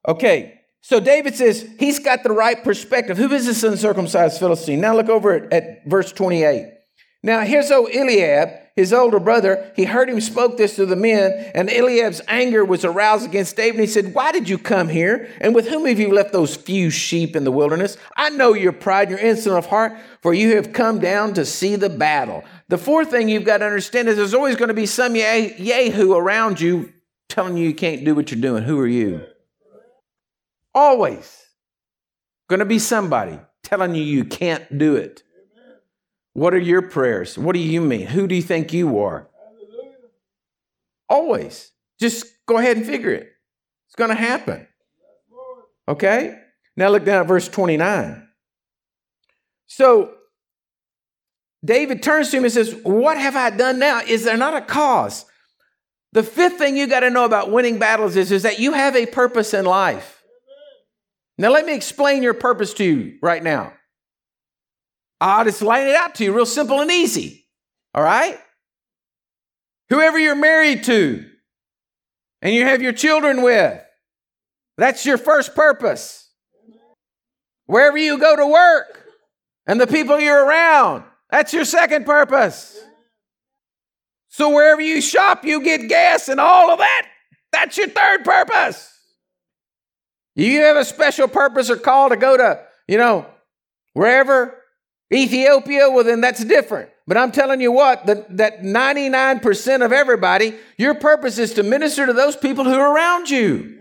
[0.07, 3.17] Okay, so David says he's got the right perspective.
[3.17, 4.83] Who is this uncircumcised Philistine?
[4.83, 6.73] Now look over at, at verse 28.
[7.23, 11.31] Now here's O Eliab his older brother, he heard him spoke this to the men,
[11.55, 13.79] and Eliab's anger was aroused against David.
[13.79, 15.31] He said, Why did you come here?
[15.41, 17.97] And with whom have you left those few sheep in the wilderness?
[18.17, 19.93] I know your pride, and your insolent of heart,
[20.23, 22.43] for you have come down to see the battle.
[22.69, 26.15] The fourth thing you've got to understand is there's always going to be some yahoo
[26.15, 26.93] around you
[27.29, 28.65] telling you you can't do what you're doing.
[28.65, 29.25] Who are you?
[30.75, 31.45] Always
[32.49, 35.23] going to be somebody telling you you can't do it.
[36.33, 37.39] What are your prayers?
[37.39, 38.07] What do you mean?
[38.09, 39.29] Who do you think you are?
[41.09, 41.71] Always.
[42.01, 43.29] Just go ahead and figure it.
[43.87, 44.67] It's going to happen.
[45.87, 46.37] Okay?
[46.77, 48.27] Now look down at verse 29.
[49.67, 50.13] So
[51.65, 54.01] David turns to him and says, What have I done now?
[54.01, 55.25] Is there not a cause?
[56.13, 58.95] The fifth thing you got to know about winning battles is, is that you have
[58.95, 60.14] a purpose in life.
[61.37, 63.73] Now, let me explain your purpose to you right now.
[65.21, 67.47] I'll just laying it out to you real simple and easy.
[67.95, 68.39] All right?
[69.89, 71.25] Whoever you're married to
[72.43, 73.81] and you have your children with,
[74.77, 76.31] that's your first purpose.
[77.67, 79.05] Wherever you go to work
[79.67, 82.79] and the people you're around, that's your second purpose.
[84.29, 87.07] So wherever you shop, you get gas and all of that.
[87.53, 88.94] That's your third purpose.
[90.35, 93.27] You have a special purpose or call to go to, you know,
[93.93, 94.61] wherever
[95.13, 96.91] Ethiopia, well, then that's different.
[97.07, 102.07] But I'm telling you what, that, that 99% of everybody, your purpose is to minister
[102.07, 103.81] to those people who are around you.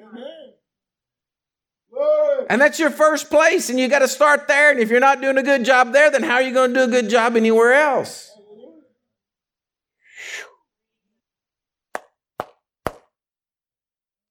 [2.49, 4.71] And that's your first place, and you got to start there.
[4.71, 6.79] And if you're not doing a good job there, then how are you going to
[6.81, 8.29] do a good job anywhere else?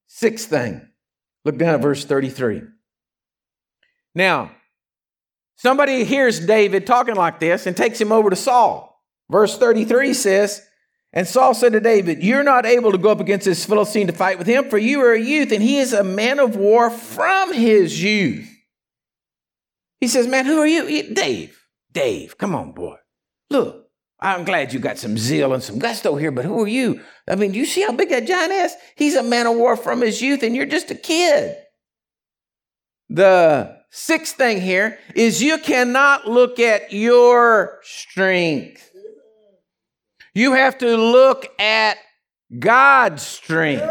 [0.06, 0.88] Sixth thing,
[1.44, 2.62] look down at verse 33.
[4.14, 4.52] Now,
[5.62, 9.00] Somebody hears David talking like this and takes him over to Saul.
[9.31, 10.61] Verse 33 says,
[11.12, 14.12] And Saul said to David, You're not able to go up against this Philistine to
[14.12, 16.90] fight with him, for you are a youth, and he is a man of war
[16.90, 18.50] from his youth.
[20.00, 21.14] He says, Man, who are you?
[21.14, 21.64] Dave.
[21.92, 22.96] Dave, come on, boy.
[23.48, 23.81] Look,
[24.22, 27.02] I'm glad you got some zeal and some gusto here, but who are you?
[27.28, 28.74] I mean, do you see how big that giant is?
[28.96, 31.56] He's a man of war from his youth, and you're just a kid.
[33.08, 38.90] The Sixth thing here is you cannot look at your strength.
[40.32, 41.98] You have to look at
[42.58, 43.85] God's strength.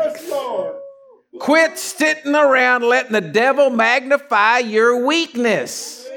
[1.39, 6.10] Quit sitting around letting the devil magnify your weakness.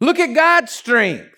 [0.00, 1.29] Look at God's strength.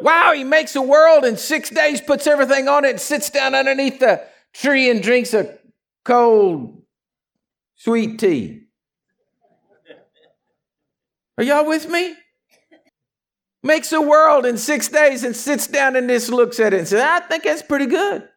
[0.00, 3.98] Wow, he makes a world in six days, puts everything on it, sits down underneath
[3.98, 5.58] the tree and drinks a
[6.04, 6.82] cold,
[7.74, 8.62] sweet tea.
[11.38, 12.14] Are y'all with me?
[13.62, 16.88] Makes a world in six days and sits down and just looks at it and
[16.88, 18.28] says, I think that's pretty good.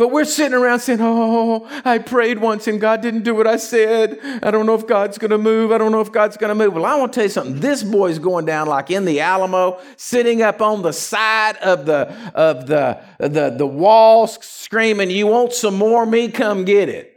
[0.00, 3.58] But we're sitting around saying, Oh, I prayed once and God didn't do what I
[3.58, 4.18] said.
[4.42, 5.72] I don't know if God's going to move.
[5.72, 6.72] I don't know if God's going to move.
[6.72, 7.60] Well, I want to tell you something.
[7.60, 12.10] This boy's going down like in the Alamo, sitting up on the side of the,
[12.34, 16.06] of the, the, the wall, screaming, You want some more?
[16.06, 17.14] Me, come get it.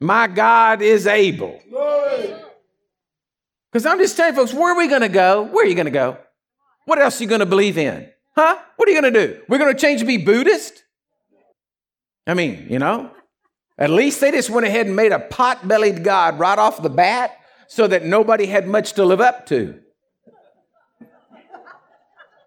[0.00, 1.60] My God is able.
[3.70, 5.42] Because I'm just telling folks, where are we going to go?
[5.42, 6.18] Where are you going to go?
[6.86, 8.10] What else are you going to believe in?
[8.34, 8.58] Huh?
[8.74, 9.42] What are you going to do?
[9.48, 10.82] We're going to change to be Buddhist?
[12.28, 13.10] I mean, you know,
[13.78, 16.90] at least they just went ahead and made a pot bellied God right off the
[16.90, 17.38] bat
[17.68, 19.80] so that nobody had much to live up to.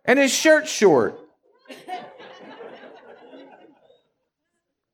[0.06, 1.20] And his shirt short.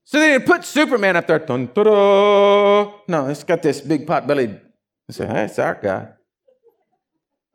[0.05, 1.39] So they didn't put Superman up there.
[1.39, 4.61] Dun, no, it's got this big pot bellied.
[5.09, 6.09] I said, hey, it's our guy.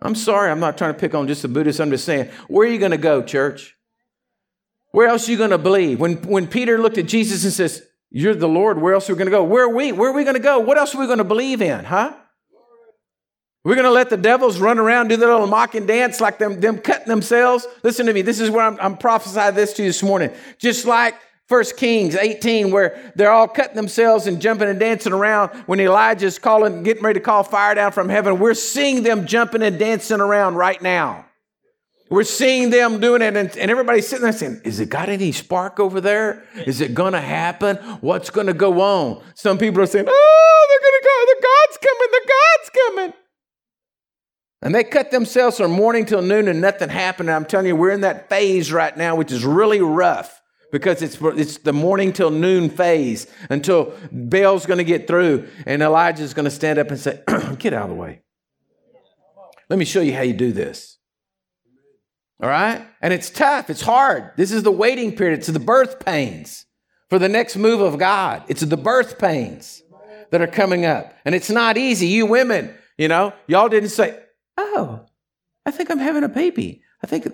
[0.02, 1.80] I'm sorry, I'm not trying to pick on just the Buddhists.
[1.80, 3.76] I'm just saying, where are you going to go, church?
[4.92, 5.98] Where else are you going to believe?
[5.98, 9.18] When, when Peter looked at Jesus and says, You're the Lord, where else are we
[9.18, 9.42] going to go?
[9.42, 9.90] Where are we?
[9.90, 10.60] Where are we going to go?
[10.60, 12.14] What else are we going to believe in, huh?
[13.64, 16.60] We're going to let the devils run around, do their little mocking dance like them,
[16.60, 17.66] them cutting themselves.
[17.84, 18.22] Listen to me.
[18.22, 20.32] This is where I'm, I'm prophesying this to you this morning.
[20.58, 21.14] Just like
[21.46, 26.40] First Kings 18, where they're all cutting themselves and jumping and dancing around when Elijah's
[26.40, 28.40] calling, getting ready to call fire down from heaven.
[28.40, 31.26] We're seeing them jumping and dancing around right now.
[32.12, 35.32] We're seeing them doing it, and, and everybody's sitting there saying, Is it got any
[35.32, 36.44] spark over there?
[36.66, 37.76] Is it going to happen?
[38.02, 39.24] What's going to go on?
[39.34, 41.34] Some people are saying, Oh, they're going to go.
[41.34, 42.08] The God's coming.
[42.12, 43.22] The God's coming.
[44.60, 47.30] And they cut themselves from morning till noon and nothing happened.
[47.30, 51.00] And I'm telling you, we're in that phase right now, which is really rough because
[51.00, 56.34] it's, it's the morning till noon phase until Baal's going to get through and Elijah's
[56.34, 57.22] going to stand up and say,
[57.58, 58.20] Get out of the way.
[59.70, 60.98] Let me show you how you do this.
[62.40, 62.86] All right?
[63.00, 64.32] And it's tough, it's hard.
[64.36, 66.66] This is the waiting period, it's the birth pains
[67.08, 68.42] for the next move of God.
[68.48, 69.82] It's the birth pains
[70.30, 71.14] that are coming up.
[71.24, 72.06] And it's not easy.
[72.06, 74.18] You women, you know, y'all didn't say,
[74.56, 75.04] oh,
[75.66, 76.82] I think I'm having a baby.
[77.04, 77.26] I think,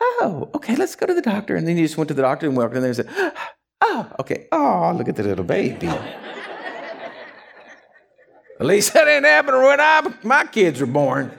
[0.00, 1.56] oh, okay, let's go to the doctor.
[1.56, 3.32] And then you just went to the doctor and walked in there and said, oh,
[3.80, 5.86] oh okay, oh, look at the little baby.
[8.60, 11.32] At least that didn't happen when I, my kids were born.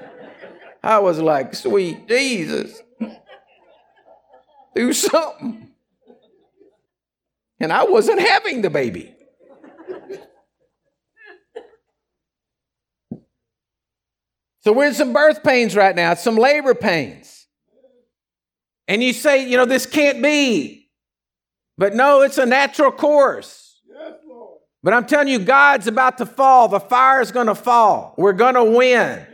[0.83, 2.81] I was like, sweet Jesus.
[4.75, 5.69] Do something.
[7.59, 9.15] And I wasn't having the baby.
[14.59, 17.45] So we're in some birth pains right now, some labor pains.
[18.87, 20.89] And you say, you know, this can't be.
[21.77, 23.79] But no, it's a natural course.
[24.81, 26.67] but I'm telling you, God's about to fall.
[26.67, 28.15] The fire is going to fall.
[28.17, 29.25] We're going to win.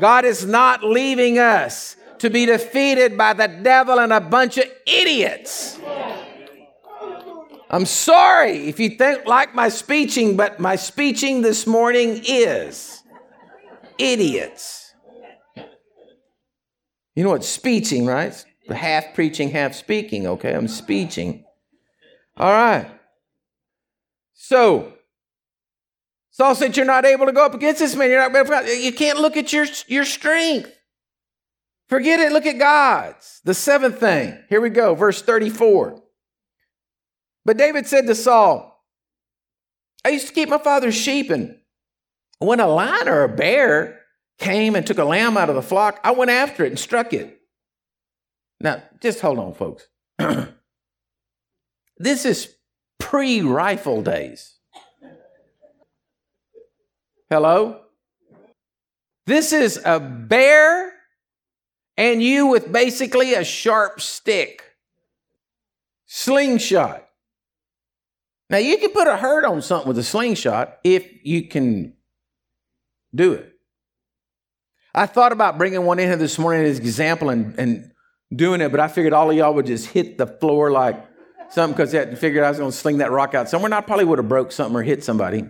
[0.00, 4.64] God is not leaving us to be defeated by the devil and a bunch of
[4.86, 5.78] idiots.
[7.70, 13.02] I'm sorry if you think like my speeching, but my speeching this morning is
[13.98, 14.92] idiots.
[17.14, 18.44] You know what speeching, right?
[18.68, 20.54] Half preaching, half speaking, okay?
[20.54, 21.44] I'm speeching.
[22.36, 22.90] All right.
[24.34, 24.94] So,
[26.30, 28.10] Saul said, You're not able to go up against this man.
[28.10, 30.79] You're not, you can't look at your, your strength.
[31.90, 33.40] Forget it, look at God's.
[33.42, 34.38] The seventh thing.
[34.48, 36.00] Here we go, verse 34.
[37.44, 38.80] But David said to Saul,
[40.04, 41.56] I used to keep my father's sheep, and
[42.38, 44.02] when a lion or a bear
[44.38, 47.12] came and took a lamb out of the flock, I went after it and struck
[47.12, 47.40] it.
[48.60, 49.88] Now, just hold on, folks.
[51.98, 52.54] this is
[53.00, 54.54] pre rifle days.
[57.28, 57.80] Hello?
[59.26, 60.99] This is a bear
[62.00, 64.62] and you with basically a sharp stick.
[66.06, 67.06] Slingshot.
[68.48, 71.92] Now, you can put a hurt on something with a slingshot if you can
[73.14, 73.52] do it.
[74.94, 77.92] I thought about bringing one in here this morning as an example and, and
[78.34, 81.06] doing it, but I figured all of y'all would just hit the floor like
[81.50, 83.82] something because I figured I was going to sling that rock out somewhere, and I
[83.82, 85.44] probably would have broke something or hit somebody.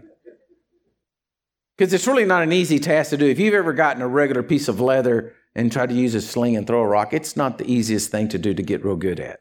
[1.79, 3.27] Because it's really not an easy task to do.
[3.27, 6.57] If you've ever gotten a regular piece of leather and try to use a sling
[6.57, 9.21] and throw a rock, it's not the easiest thing to do to get real good
[9.21, 9.41] at.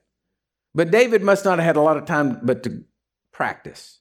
[0.73, 2.83] But David must not have had a lot of time but to
[3.31, 3.99] practice.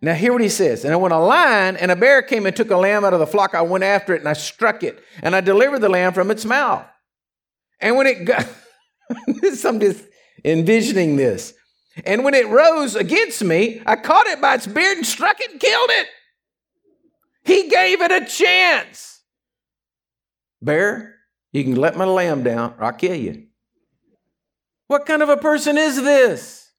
[0.00, 0.84] Now, hear what he says.
[0.84, 3.26] And when a lion and a bear came and took a lamb out of the
[3.26, 6.30] flock, I went after it and I struck it, and I delivered the lamb from
[6.30, 6.84] its mouth.
[7.80, 8.46] And when it got,
[9.66, 10.04] I'm just
[10.44, 11.54] envisioning this.
[12.04, 15.52] And when it rose against me, I caught it by its beard and struck it
[15.52, 16.08] and killed it.
[17.44, 19.13] He gave it a chance.
[20.64, 21.16] Bear,
[21.52, 23.46] you can let my lamb down or I'll kill you.
[24.86, 26.72] What kind of a person is this?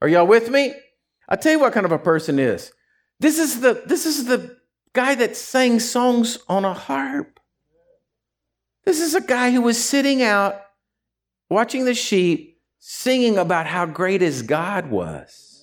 [0.00, 0.74] Are y'all with me?
[1.28, 2.72] I'll tell you what kind of a person is.
[3.20, 4.56] This is the this is the
[4.92, 7.40] guy that sang songs on a harp.
[8.84, 10.60] This is a guy who was sitting out
[11.50, 15.55] watching the sheep singing about how great his God was.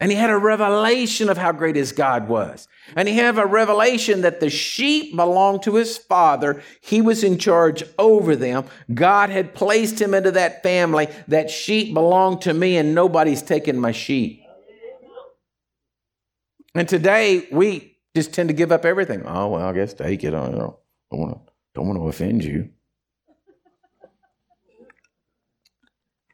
[0.00, 2.68] And he had a revelation of how great his God was.
[2.94, 6.62] And he had a revelation that the sheep belonged to his father.
[6.80, 8.66] He was in charge over them.
[8.94, 11.08] God had placed him into that family.
[11.26, 14.44] That sheep belonged to me, and nobody's taken my sheep.
[16.76, 19.22] And today we just tend to give up everything.
[19.26, 20.32] Oh, well, I guess take it.
[20.32, 20.76] I don't
[21.10, 22.70] want to don't want to offend you.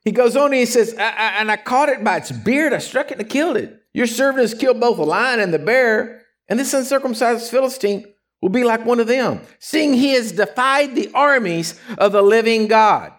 [0.05, 2.73] He goes on and he says, I, I, and I caught it by its beard.
[2.73, 3.81] I struck it and killed it.
[3.95, 8.05] Your servant has killed both the lion and the bear, and this uncircumcised Philistine
[8.43, 12.67] will be like one of them, seeing he has defied the armies of the living
[12.67, 13.13] God.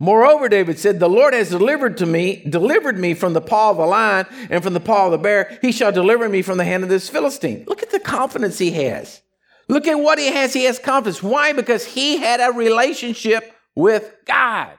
[0.00, 3.76] Moreover, David said, The Lord has delivered to me, delivered me from the paw of
[3.76, 5.58] the lion and from the paw of the bear.
[5.60, 7.64] He shall deliver me from the hand of this Philistine.
[7.66, 9.22] Look at the confidence he has.
[9.68, 10.52] Look at what he has.
[10.52, 11.22] He has confidence.
[11.22, 11.52] Why?
[11.52, 14.77] Because he had a relationship with God.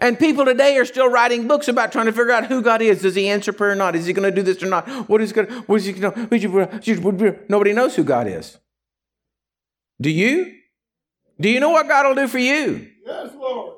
[0.00, 3.02] And people today are still writing books about trying to figure out who God is.
[3.02, 3.94] Does he answer prayer or not?
[3.94, 4.88] Is he going to do this or not?
[5.08, 8.58] What is going to, what is he going to, nobody knows who God is.
[10.00, 10.54] Do you?
[11.38, 12.88] Do you know what God will do for you?
[13.04, 13.76] Yes, Lord.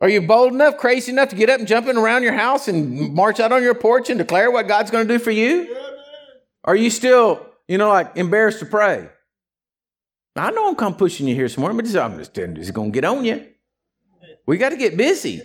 [0.00, 2.68] Are you bold enough, crazy enough to get up and jump in around your house
[2.68, 5.68] and march out on your porch and declare what God's going to do for you?
[5.70, 5.90] Yeah,
[6.64, 9.08] Are you still, you know, like embarrassed to pray?
[10.38, 12.92] I know I'm come pushing you here this morning, but just, I'm just it's going
[12.92, 13.46] to get on you.
[14.46, 15.42] We got to get busy.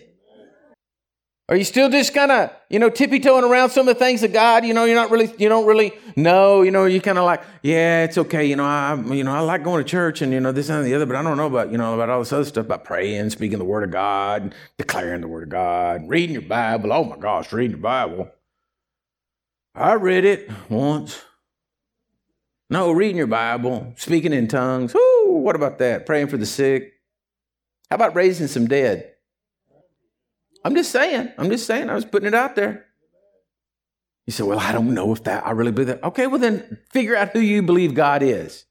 [1.49, 4.23] Are you still just kind of, you know, tippy toeing around some of the things
[4.23, 4.63] of God?
[4.65, 6.61] You know, you're not really, you don't really know.
[6.61, 8.45] You know, you kind of like, yeah, it's okay.
[8.45, 10.85] You know, I, you know, I like going to church and you know this and
[10.85, 12.85] the other, but I don't know about, you know, about all this other stuff about
[12.85, 16.93] praying, speaking the word of God, declaring the word of God, reading your Bible.
[16.93, 18.31] Oh my gosh, reading your Bible.
[19.75, 21.21] I read it once.
[22.69, 24.95] No, reading your Bible, speaking in tongues.
[24.95, 26.05] Ooh, what about that?
[26.05, 26.93] Praying for the sick.
[27.89, 29.13] How about raising some dead?
[30.65, 31.31] I'm just saying.
[31.37, 31.89] I'm just saying.
[31.89, 32.85] I was putting it out there.
[34.25, 36.03] You say, well, I don't know if that, I really believe that.
[36.03, 38.65] Okay, well, then figure out who you believe God is.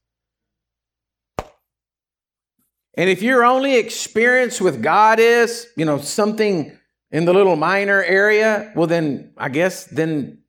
[2.94, 6.76] And if your only experience with God is, you know, something
[7.10, 10.41] in the little minor area, well, then I guess then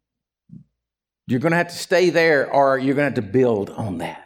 [1.28, 4.00] you're going to have to stay there or you're going to have to build on
[4.00, 4.20] that.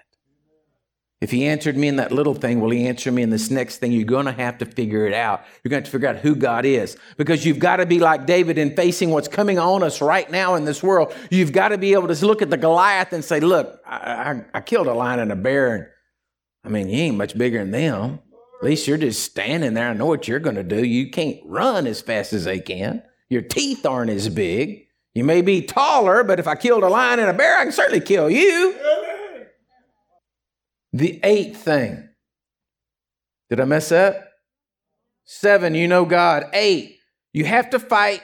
[1.20, 3.78] If he answered me in that little thing, will he answer me in this next
[3.78, 3.92] thing?
[3.92, 5.44] You're going to have to figure it out.
[5.64, 8.00] You're going to have to figure out who God is because you've got to be
[8.00, 11.16] like David in facing what's coming on us right now in this world.
[11.32, 14.46] You've got to be able to look at the Goliath and say, look, I, I,
[14.54, 15.76] I killed a lion and a bear.
[15.76, 15.88] And,
[16.64, 18.20] I mean, you ain't much bigger than them.
[18.60, 19.90] At least you're just standing there.
[19.90, 20.84] I know what you're going to do.
[20.84, 23.02] You can't run as fast as they can.
[23.28, 24.87] Your teeth aren't as big.
[25.18, 27.72] You may be taller, but if I killed a lion and a bear, I can
[27.72, 28.76] certainly kill you.
[30.94, 32.10] The eighth thing.
[33.50, 34.16] Did I mess up?
[35.26, 36.46] Seven, you know God.
[36.54, 37.00] Eight,
[37.34, 38.22] you have to fight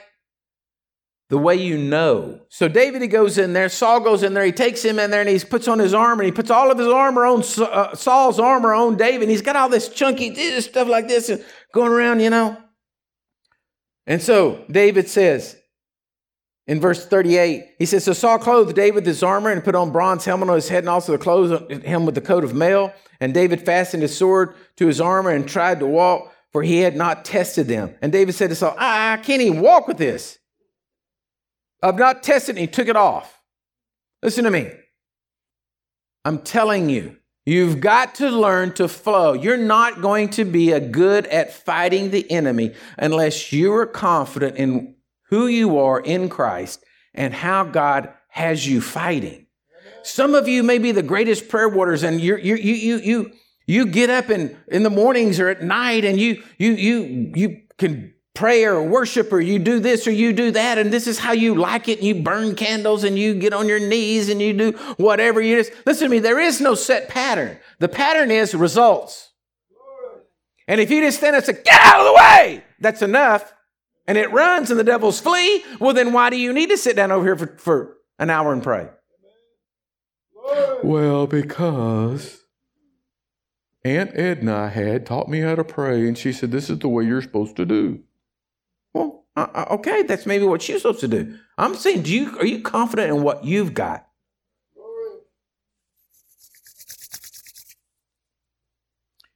[1.30, 2.42] the way you know.
[2.48, 5.20] So David, he goes in there, Saul goes in there, he takes him in there
[5.20, 7.96] and he puts on his armor and he puts all of his armor on uh,
[7.96, 9.22] Saul's armor on David.
[9.22, 12.56] And He's got all this chunky stuff like this going around, you know.
[14.06, 15.56] And so David says,
[16.66, 19.92] in verse 38, he says, So Saul clothed David with his armor and put on
[19.92, 22.92] bronze helmet on his head and also the clothes him with the coat of mail.
[23.20, 26.96] And David fastened his sword to his armor and tried to walk, for he had
[26.96, 27.94] not tested them.
[28.00, 30.38] And David said to Saul, I can't even walk with this.
[31.82, 32.60] I've not tested it.
[32.60, 33.42] He took it off.
[34.22, 34.70] Listen to me.
[36.24, 39.34] I'm telling you, you've got to learn to flow.
[39.34, 44.56] You're not going to be a good at fighting the enemy unless you are confident
[44.56, 44.94] in
[45.30, 46.84] who you are in Christ
[47.14, 49.46] and how God has you fighting.
[50.02, 53.32] Some of you may be the greatest prayer warriors and you you you you
[53.66, 57.62] you get up in, in the mornings or at night and you you you you
[57.78, 61.18] can pray or worship or you do this or you do that and this is
[61.20, 64.42] how you like it and you burn candles and you get on your knees and
[64.42, 67.56] you do whatever you just listen to me there is no set pattern.
[67.78, 69.30] The pattern is results.
[70.66, 73.54] And if you just stand and say get out of the way that's enough
[74.06, 76.96] and it runs and the devils flee, well, then why do you need to sit
[76.96, 78.88] down over here for, for an hour and pray?
[80.82, 82.44] Well, because
[83.84, 87.04] Aunt Edna had taught me how to pray, and she said, This is the way
[87.04, 88.02] you're supposed to do.
[88.92, 91.38] Well, uh, uh okay, that's maybe what you're supposed to do.
[91.56, 94.06] I'm saying, do you, are you confident in what you've got?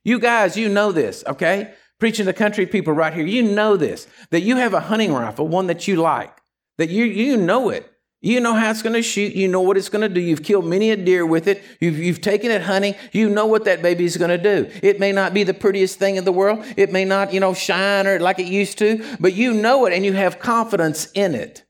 [0.05, 1.75] You guys, you know this, okay?
[1.99, 5.49] Preaching to country people right here, you know this that you have a hunting rifle,
[5.49, 6.37] one that you like,
[6.77, 7.93] that you, you know it.
[8.21, 9.35] You know how it's going to shoot.
[9.35, 10.21] You know what it's going to do.
[10.21, 11.63] You've killed many a deer with it.
[11.81, 12.97] You've, you've taken it hunting.
[13.13, 14.69] You know what that baby is going to do.
[14.83, 16.65] It may not be the prettiest thing in the world.
[16.77, 19.93] It may not, you know, shine or like it used to, but you know it
[19.93, 21.65] and you have confidence in it.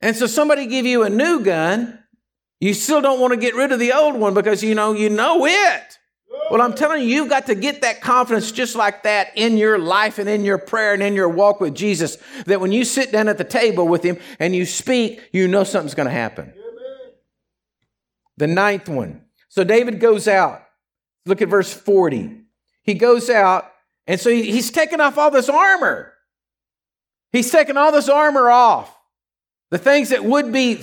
[0.00, 1.98] And so somebody give you a new gun.
[2.58, 5.10] You still don't want to get rid of the old one because you know, you
[5.10, 5.98] know it.
[6.50, 9.78] Well, I'm telling you, you've got to get that confidence just like that in your
[9.78, 12.18] life and in your prayer and in your walk with Jesus.
[12.46, 15.64] That when you sit down at the table with Him and you speak, you know
[15.64, 16.52] something's going to happen.
[18.36, 19.22] The ninth one.
[19.48, 20.62] So David goes out.
[21.26, 22.40] Look at verse 40.
[22.82, 23.70] He goes out,
[24.06, 26.12] and so he's taking off all this armor.
[27.30, 28.94] He's taking all this armor off.
[29.70, 30.82] The things that would be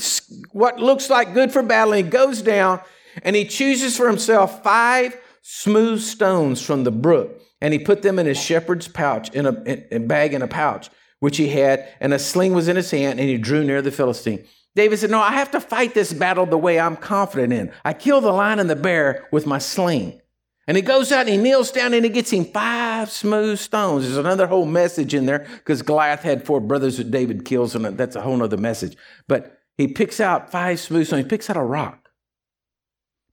[0.52, 1.94] what looks like good for battle.
[1.94, 2.82] he goes down
[3.22, 5.16] and he chooses for himself five
[5.52, 9.64] smooth stones from the brook, and he put them in his shepherd's pouch, in a,
[9.64, 10.92] in a bag in a pouch,
[11.22, 13.90] which he had, and a sling was in his hand, and he drew near the
[13.90, 14.46] Philistine.
[14.76, 17.74] David said, No, I have to fight this battle the way I'm confident in.
[17.84, 20.22] I kill the lion and the bear with my sling.
[20.68, 24.04] And he goes out and he kneels down and he gets him five smooth stones.
[24.04, 27.98] There's another whole message in there because Goliath had four brothers that David kills, and
[27.98, 28.96] that's a whole other message.
[29.28, 31.24] But he picks out five smooth stones.
[31.24, 32.10] He picks out a rock.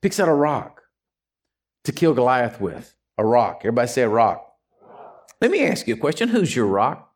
[0.00, 0.76] Picks out a rock
[1.86, 2.94] to kill Goliath with?
[3.18, 3.60] A rock.
[3.62, 4.42] Everybody say a rock.
[5.40, 6.28] Let me ask you a question.
[6.28, 7.06] Who's your rock?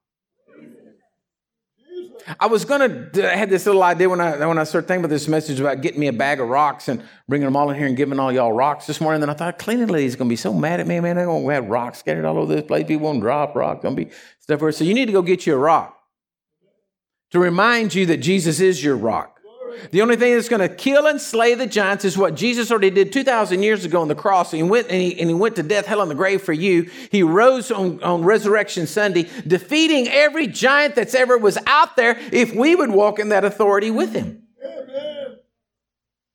[2.39, 5.11] I was gonna I had this little idea when I when I started thinking about
[5.11, 7.87] this message about getting me a bag of rocks and bringing them all in here
[7.87, 9.21] and giving all y'all rocks this morning.
[9.21, 11.17] Then I thought cleaning lady's gonna be so mad at me, man.
[11.17, 12.87] They're gonna have rocks scattered all over this place.
[12.87, 13.83] People won't drop rocks.
[13.83, 14.61] Gonna be stuff.
[14.75, 15.99] So you need to go get you a rock
[17.31, 19.40] to remind you that Jesus is your rock.
[19.91, 22.91] The only thing that's going to kill and slay the giants is what Jesus already
[22.91, 24.51] did 2,000 years ago on the cross.
[24.51, 26.91] He went and he, and he went to death, hell, and the grave for you.
[27.11, 32.55] He rose on, on Resurrection Sunday, defeating every giant that's ever was out there if
[32.55, 34.43] we would walk in that authority with him.
[34.65, 35.39] Amen.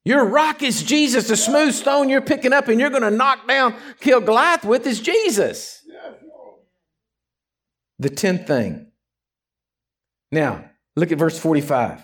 [0.04, 1.28] Your rock is Jesus.
[1.28, 4.86] The smooth stone you're picking up and you're going to knock down, kill Goliath with
[4.86, 5.82] is Jesus.
[7.98, 8.88] The tenth thing.
[10.32, 12.02] Now, look at verse 45.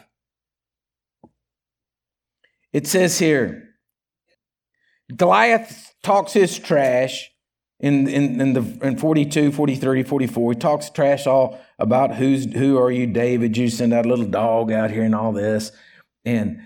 [2.74, 3.70] It says here,
[5.16, 7.30] Goliath talks his trash
[7.80, 10.52] in, in, in, the, in 42, 43, 44.
[10.54, 13.58] He talks trash all about who's, who are you, David?
[13.58, 15.72] You send a little dog out here and all this.
[16.24, 16.66] And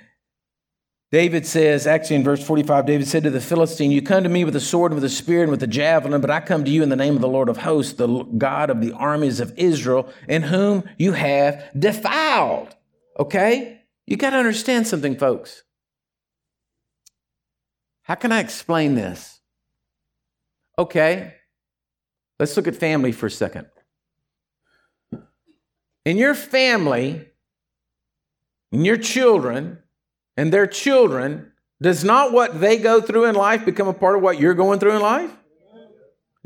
[1.11, 4.43] David says, actually in verse 45, David said to the Philistine, You come to me
[4.43, 6.71] with a sword and with a spear and with a javelin, but I come to
[6.71, 9.57] you in the name of the Lord of hosts, the God of the armies of
[9.57, 12.75] Israel, in whom you have defiled.
[13.17, 13.81] Okay?
[14.05, 15.63] You got to understand something, folks.
[18.05, 19.39] How can I explain this?
[20.77, 21.33] Okay,
[22.39, 23.65] let's look at family for a second.
[26.05, 27.25] In your family,
[28.71, 29.79] in your children,
[30.37, 31.51] and their children,
[31.81, 34.79] does not what they go through in life become a part of what you're going
[34.79, 35.31] through in life?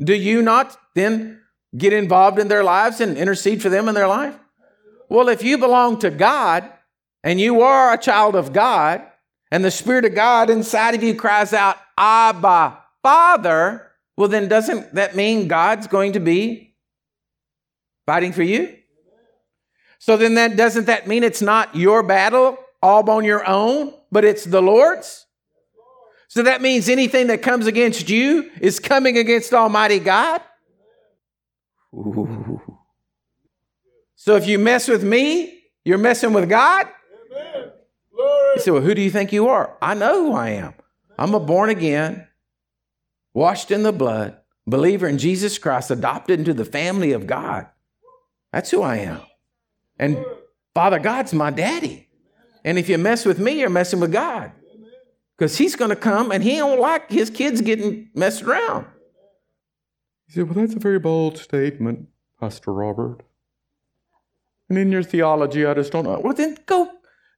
[0.02, 1.42] Do you not then
[1.76, 4.34] get involved in their lives and intercede for them in their life?
[5.10, 6.72] Well, if you belong to God
[7.22, 9.02] and you are a child of God,
[9.50, 14.94] and the Spirit of God inside of you cries out, Abba, Father, well, then doesn't
[14.94, 16.74] that mean God's going to be
[18.06, 18.76] fighting for you?
[19.98, 24.24] So then that doesn't that mean it's not your battle all on your own, but
[24.24, 25.26] it's the Lord's?
[26.28, 30.40] So that means anything that comes against you is coming against Almighty God?
[31.92, 32.60] Ooh.
[34.14, 36.86] So if you mess with me, you're messing with God?
[38.54, 39.76] He said, Well, who do you think you are?
[39.80, 40.74] I know who I am.
[41.18, 42.26] I'm a born again,
[43.34, 44.36] washed in the blood,
[44.66, 47.66] believer in Jesus Christ, adopted into the family of God.
[48.52, 49.20] That's who I am.
[49.98, 50.24] And
[50.74, 52.08] Father God's my daddy.
[52.64, 54.52] And if you mess with me, you're messing with God.
[55.36, 58.86] Because he's going to come and he don't like his kids getting messed around.
[60.26, 63.22] He said, Well, that's a very bold statement, Pastor Robert.
[64.68, 66.20] And in your theology, I just don't know.
[66.20, 66.90] Well, then go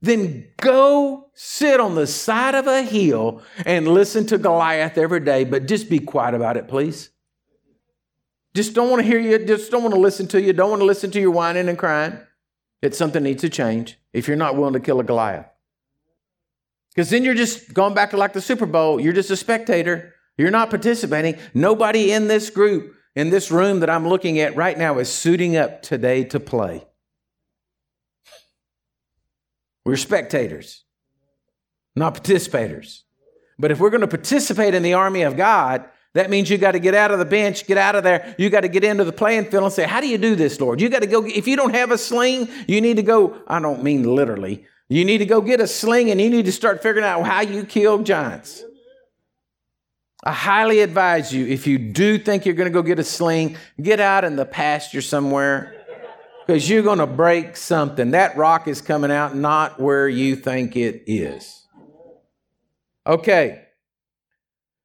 [0.03, 5.45] then go sit on the side of a hill and listen to Goliath every day,
[5.45, 7.11] but just be quiet about it, please.
[8.55, 10.81] Just don't want to hear you, just don't want to listen to you, don't want
[10.81, 12.19] to listen to your whining and crying.
[12.83, 15.47] That something needs to change if you're not willing to kill a Goliath.
[16.91, 20.13] Because then you're just going back to like the Super Bowl, you're just a spectator.
[20.37, 21.39] You're not participating.
[21.55, 25.57] Nobody in this group, in this room that I'm looking at right now, is suiting
[25.57, 26.87] up today to play.
[29.85, 30.85] We're spectators,
[31.97, 33.03] not participators.
[33.59, 36.73] But if we're going to participate in the army of God, that means you got
[36.73, 38.35] to get out of the bench, get out of there.
[38.39, 40.61] You got to get into the playing field and say, How do you do this,
[40.61, 40.81] Lord?
[40.81, 41.25] You got to go.
[41.25, 43.41] If you don't have a sling, you need to go.
[43.47, 44.67] I don't mean literally.
[44.89, 47.41] You need to go get a sling and you need to start figuring out how
[47.41, 48.63] you kill giants.
[50.25, 53.57] I highly advise you, if you do think you're going to go get a sling,
[53.81, 55.82] get out in the pasture somewhere
[56.47, 58.13] because you're going to break something.
[58.13, 61.67] That rock is coming out not where you think it is.
[63.07, 63.65] Okay.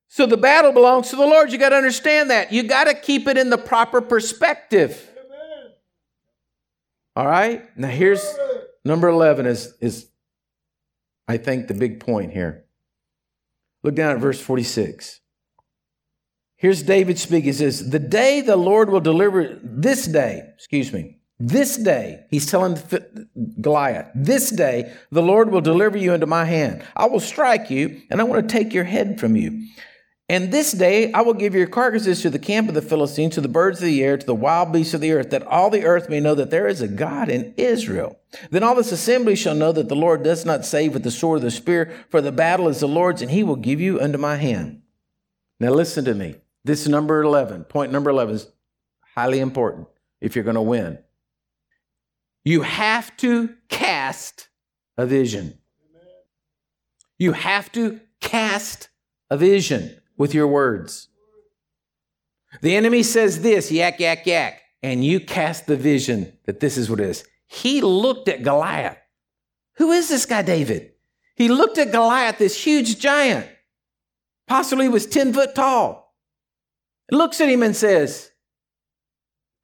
[0.08, 1.52] So the battle belongs to the Lord.
[1.52, 2.52] You got to understand that.
[2.52, 5.10] You got to keep it in the proper perspective.
[7.16, 7.64] All right?
[7.78, 8.26] Now here's
[8.86, 10.10] number 11 is is
[11.28, 12.66] I think the big point here.
[13.84, 15.22] Look down at verse 46.
[16.56, 17.46] Here's David speaking.
[17.46, 22.50] He says, The day the Lord will deliver, this day, excuse me, this day, he's
[22.50, 22.80] telling
[23.62, 26.84] Goliath, this day the Lord will deliver you into my hand.
[26.96, 29.68] I will strike you, and I want to take your head from you.
[30.30, 33.42] And this day I will give your carcasses to the camp of the Philistines, to
[33.42, 35.86] the birds of the air, to the wild beasts of the earth, that all the
[35.86, 38.20] earth may know that there is a God in Israel.
[38.50, 41.38] Then all this assembly shall know that the Lord does not save with the sword
[41.38, 44.18] or the spear, for the battle is the Lord's, and he will give you unto
[44.18, 44.82] my hand.
[45.60, 46.36] Now listen to me.
[46.66, 48.48] This number 11, point number 11 is
[49.16, 49.88] highly important
[50.20, 50.98] if you're going to win.
[52.48, 54.48] You have to cast
[54.98, 55.58] a vision.
[57.20, 58.88] You have to cast
[59.30, 61.10] a vision with your words.
[62.62, 66.90] The enemy says this, yak, yak, yak, and you cast the vision that this is
[66.90, 67.26] what it is.
[67.48, 68.98] He looked at Goliath.
[69.76, 70.94] Who is this guy, David?
[71.36, 73.46] He looked at Goliath, this huge giant,
[74.48, 76.16] possibly was 10 foot tall.
[77.12, 78.32] Looks at him and says,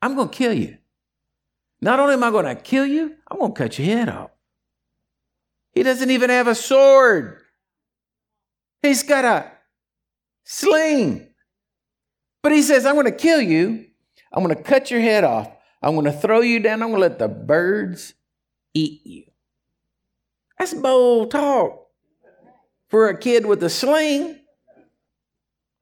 [0.02, 0.80] I'm going to kill you.
[1.84, 4.32] Not only am I going to kill you, I'm going to cut your head off.
[5.74, 7.42] He doesn't even have a sword.
[8.82, 9.52] He's got a
[10.46, 11.28] sling.
[12.42, 13.86] But he says, I'm going to kill you.
[14.32, 15.52] I'm going to cut your head off.
[15.82, 16.82] I'm going to throw you down.
[16.82, 18.14] I'm going to let the birds
[18.74, 19.24] eat you.
[20.58, 21.88] That's bold talk
[22.88, 24.40] for a kid with a sling,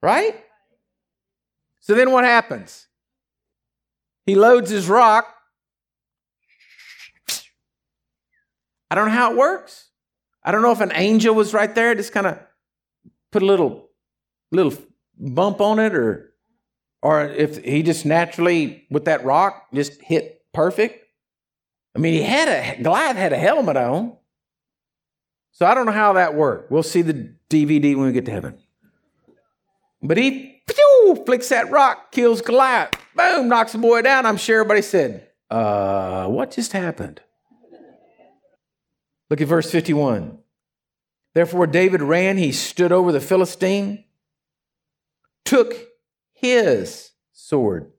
[0.02, 0.34] right?
[1.78, 2.88] So then what happens?
[4.26, 5.32] He loads his rock
[8.92, 9.88] I don't know how it works.
[10.44, 12.38] I don't know if an angel was right there, just kind of
[13.30, 13.88] put a little
[14.50, 14.74] little
[15.16, 16.34] bump on it, or
[17.00, 21.06] or if he just naturally with that rock just hit perfect.
[21.96, 24.18] I mean, he had a Goliath had a helmet on,
[25.52, 26.70] so I don't know how that worked.
[26.70, 28.58] We'll see the DVD when we get to heaven.
[30.02, 34.26] But he pew, flicks that rock, kills Goliath, boom, knocks the boy down.
[34.26, 37.22] I'm sure everybody said, uh, "What just happened?"
[39.32, 40.36] Look at verse 51.
[41.32, 44.04] Therefore, David ran, he stood over the Philistine,
[45.46, 45.74] took
[46.34, 47.92] his sword.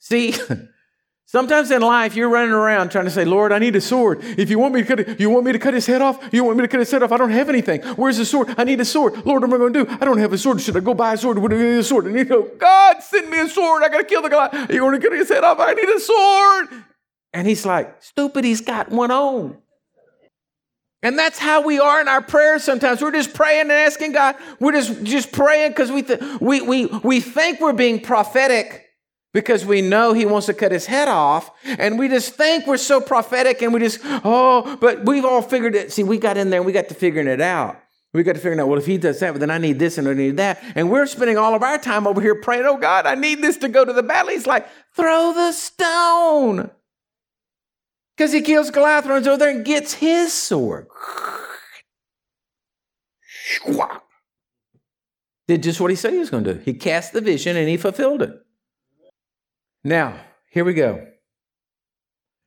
[0.00, 0.34] See,
[1.24, 4.24] sometimes in life you're running around trying to say, Lord, I need a sword.
[4.24, 6.18] If you want me to cut it, you want me to cut his head off?
[6.32, 7.12] You want me to cut his head off?
[7.12, 7.80] I don't have anything.
[7.94, 8.52] Where's the sword?
[8.58, 9.24] I need a sword.
[9.24, 9.96] Lord, what am I going to do?
[10.00, 10.60] I don't have a sword.
[10.60, 11.38] Should I go buy a sword?
[11.38, 12.08] What do I need a sword?
[12.08, 13.84] And you go, God, send me a sword.
[13.84, 14.66] I got to kill the guy.
[14.68, 15.60] You want to cut his head off?
[15.60, 16.84] I need a sword.
[17.32, 19.61] And he's like, stupid, he's got one on.
[21.02, 23.02] And that's how we are in our prayers sometimes.
[23.02, 24.36] We're just praying and asking God.
[24.60, 28.86] We're just, just praying because we, th- we, we, we think we're being prophetic
[29.32, 31.50] because we know He wants to cut His head off.
[31.64, 35.74] And we just think we're so prophetic and we just, oh, but we've all figured
[35.74, 35.92] it.
[35.92, 37.78] See, we got in there and we got to figuring it out.
[38.12, 40.06] We got to figure out, well, if he does that, then I need this and
[40.06, 40.62] I need that.
[40.74, 43.56] And we're spending all of our time over here praying, oh God, I need this
[43.58, 44.30] to go to the battle.
[44.30, 46.70] He's like, throw the stone.
[48.16, 50.86] Because he kills Goliath, runs over there and gets his sword.
[55.48, 56.60] Did just what he said he was going to do.
[56.60, 58.32] He cast the vision and he fulfilled it.
[59.84, 61.06] Now, here we go.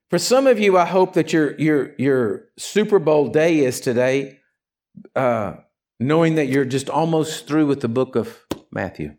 [0.08, 4.38] For some of you, I hope that your your your Super Bowl day is today,
[5.16, 5.54] uh,
[5.98, 8.38] knowing that you're just almost through with the book of
[8.70, 9.16] Matthew,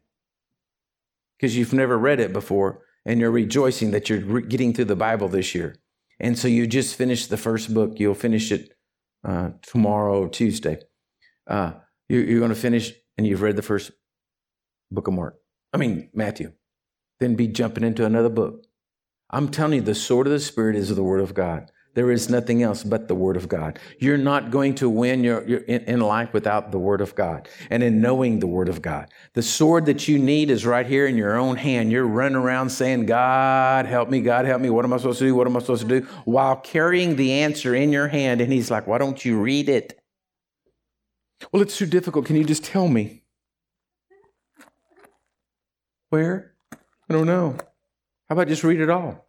[1.37, 4.95] because you've never read it before, and you're rejoicing that you're re- getting through the
[4.95, 5.75] Bible this year.
[6.19, 7.99] And so you just finished the first book.
[7.99, 8.73] You'll finish it
[9.23, 10.79] uh, tomorrow or Tuesday.
[11.47, 11.73] Uh,
[12.09, 13.91] you, you're going to finish, and you've read the first
[14.91, 15.35] book of Mark.
[15.73, 16.53] I mean, Matthew.
[17.19, 18.65] Then be jumping into another book.
[19.29, 21.71] I'm telling you, the sword of the Spirit is the Word of God.
[21.97, 23.79] There is nothing else but the Word of God.
[23.97, 27.49] You're not going to win your, your in, in, life without the Word of God
[27.71, 29.09] and in knowing the Word of God.
[29.33, 31.91] The sword that you need is right here in your own hand.
[31.91, 34.69] You're running around saying, God, help me, God, help me.
[34.69, 35.33] What am I supposed to do?
[35.33, 36.07] What am I supposed to do?
[36.25, 38.41] While carrying the answer in your hand.
[38.41, 39.99] And He's like, why don't you read it?
[41.51, 42.27] Well, it's too difficult.
[42.27, 43.23] Can you just tell me?
[46.09, 46.53] Where?
[46.71, 47.57] I don't know.
[48.29, 49.26] How about just read it all?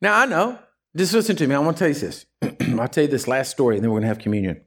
[0.00, 0.58] Now, I know.
[0.96, 1.54] Just listen to me.
[1.54, 2.26] I want to tell you this.
[2.80, 4.62] I'll tell you this last story, and then we're going to have communion.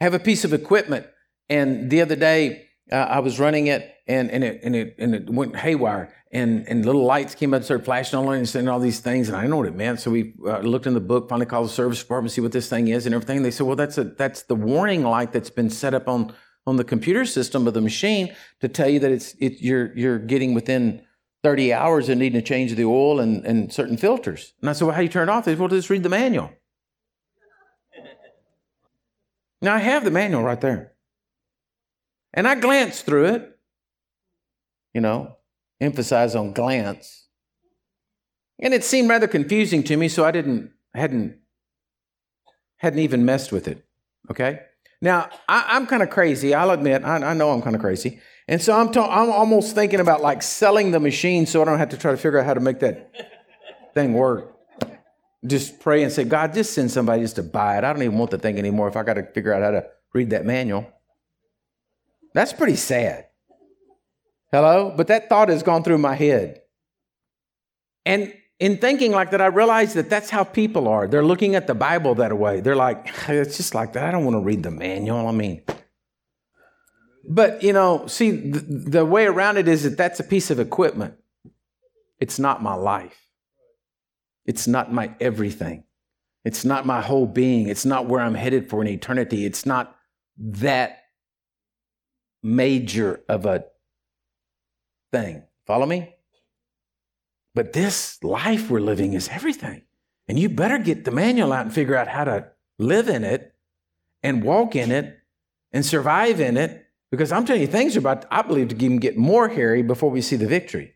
[0.00, 1.06] I have a piece of equipment,
[1.48, 5.14] and the other day uh, I was running it, and, and, it, and, it, and
[5.14, 8.68] it went haywire, and, and little lights came up and started flashing on and saying
[8.68, 10.00] all these things, and I didn't know what it meant.
[10.00, 12.68] So we uh, looked in the book, finally called the service department, see what this
[12.68, 13.38] thing is and everything.
[13.38, 16.34] And they said, well, that's, a, that's the warning light that's been set up on,
[16.66, 20.18] on the computer system of the machine to tell you that it's, it, you're, you're
[20.18, 21.02] getting within
[21.44, 24.54] 30 hours and needing to change the oil and, and certain filters.
[24.60, 25.44] And I said, Well, how do you turn it off?
[25.44, 26.50] They said, Well, just read the manual.
[29.62, 30.94] now I have the manual right there.
[32.32, 33.58] And I glanced through it,
[34.94, 35.36] you know,
[35.80, 37.28] emphasize on glance.
[38.58, 41.36] And it seemed rather confusing to me, so I didn't, hadn't,
[42.78, 43.84] hadn't even messed with it.
[44.30, 44.60] Okay?
[45.04, 46.54] Now, I, am kind of crazy.
[46.54, 48.20] I'll admit, I, I know I'm kind of crazy.
[48.48, 51.78] And so I'm, ta- I'm almost thinking about like selling the machine so I don't
[51.78, 53.12] have to try to figure out how to make that
[53.92, 54.56] thing work.
[55.46, 57.84] Just pray and say, God, just send somebody just to buy it.
[57.84, 59.86] I don't even want the thing anymore if I got to figure out how to
[60.14, 60.90] read that manual.
[62.32, 63.26] That's pretty sad.
[64.52, 64.94] Hello?
[64.96, 66.62] But that thought has gone through my head.
[68.06, 68.32] And
[68.64, 71.06] in thinking like that, I realized that that's how people are.
[71.06, 72.60] They're looking at the Bible that way.
[72.60, 74.04] They're like, it's just like that.
[74.04, 75.28] I don't want to read the manual.
[75.28, 75.60] I mean,
[77.28, 80.58] but, you know, see, the, the way around it is that that's a piece of
[80.58, 81.12] equipment.
[82.18, 83.26] It's not my life.
[84.46, 85.84] It's not my everything.
[86.42, 87.68] It's not my whole being.
[87.68, 89.44] It's not where I'm headed for an eternity.
[89.44, 89.94] It's not
[90.38, 91.02] that
[92.42, 93.66] major of a
[95.12, 95.42] thing.
[95.66, 96.13] Follow me?
[97.54, 99.82] But this life we're living is everything.
[100.26, 102.48] And you better get the manual out and figure out how to
[102.78, 103.54] live in it
[104.22, 105.18] and walk in it
[105.72, 108.98] and survive in it because I'm telling you, things are about, I believe, to even
[108.98, 110.94] get more hairy before we see the victory.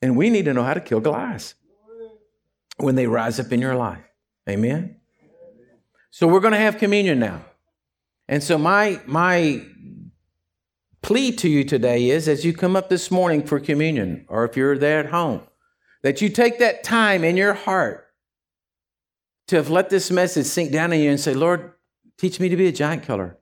[0.00, 1.52] And we need to know how to kill Goliath
[2.78, 4.02] when they rise up in your life.
[4.48, 5.00] Amen?
[6.10, 7.44] So we're going to have communion now.
[8.28, 9.62] And so my, my
[11.02, 14.56] plea to you today is as you come up this morning for communion, or if
[14.56, 15.42] you're there at home,
[16.02, 18.06] that you take that time in your heart
[19.48, 21.72] to have let this message sink down in you and say, Lord,
[22.18, 23.38] Teach me to be a giant killer.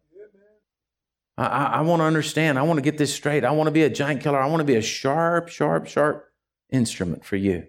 [1.38, 2.58] I, I, I want to understand.
[2.58, 3.42] I want to get this straight.
[3.42, 4.38] I want to be a giant killer.
[4.38, 6.30] I want to be a sharp, sharp, sharp
[6.70, 7.66] instrument for you.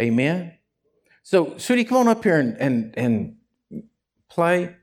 [0.00, 0.52] Amen.
[1.22, 3.36] So, sweetie, come on up here and, and, and
[4.28, 4.74] play.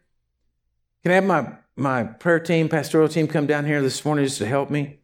[1.03, 4.37] Can I have my, my prayer team, pastoral team come down here this morning just
[4.37, 4.99] to help me?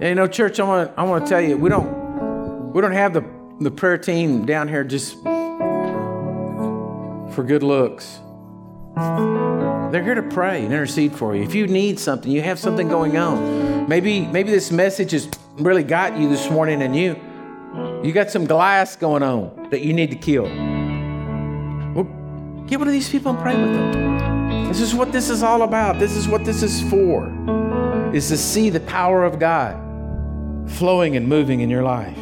[0.00, 2.92] And you know, church, I want I want to tell you, we don't we don't
[2.92, 3.22] have the
[3.60, 5.22] the prayer team down here just
[7.34, 8.18] for good looks.
[8.96, 11.42] They're here to pray and intercede for you.
[11.42, 13.86] If you need something, you have something going on.
[13.88, 15.28] Maybe maybe this message has
[15.58, 17.20] really got you this morning, and you
[18.02, 20.44] you got some glass going on that you need to kill.
[21.94, 22.04] Well,
[22.66, 24.68] get one of these people and pray with them.
[24.68, 25.98] This is what this is all about.
[25.98, 27.26] This is what this is for.
[28.14, 29.76] Is to see the power of God
[30.70, 32.16] flowing and moving in your life.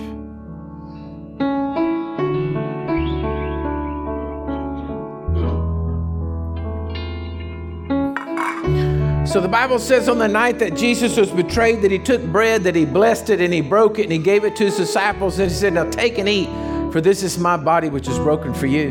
[9.29, 12.63] So the Bible says on the night that Jesus was betrayed, that he took bread,
[12.65, 15.39] that he blessed it, and he broke it, and he gave it to his disciples,
[15.39, 16.49] and he said, Now take and eat,
[16.93, 18.91] for this is my body which is broken for you.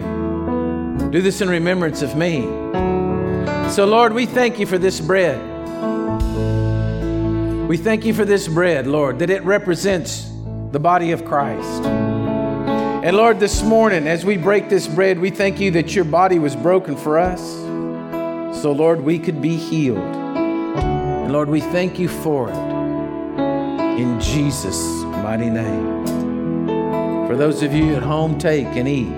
[1.09, 2.41] Do this in remembrance of me.
[3.71, 5.41] So, Lord, we thank you for this bread.
[7.67, 10.29] We thank you for this bread, Lord, that it represents
[10.71, 11.83] the body of Christ.
[11.83, 16.37] And Lord, this morning, as we break this bread, we thank you that your body
[16.37, 17.41] was broken for us.
[18.61, 20.16] So, Lord, we could be healed.
[21.27, 22.55] And Lord, we thank you for it.
[23.99, 26.05] In Jesus' mighty name.
[27.27, 29.09] For those of you at home, take and eat.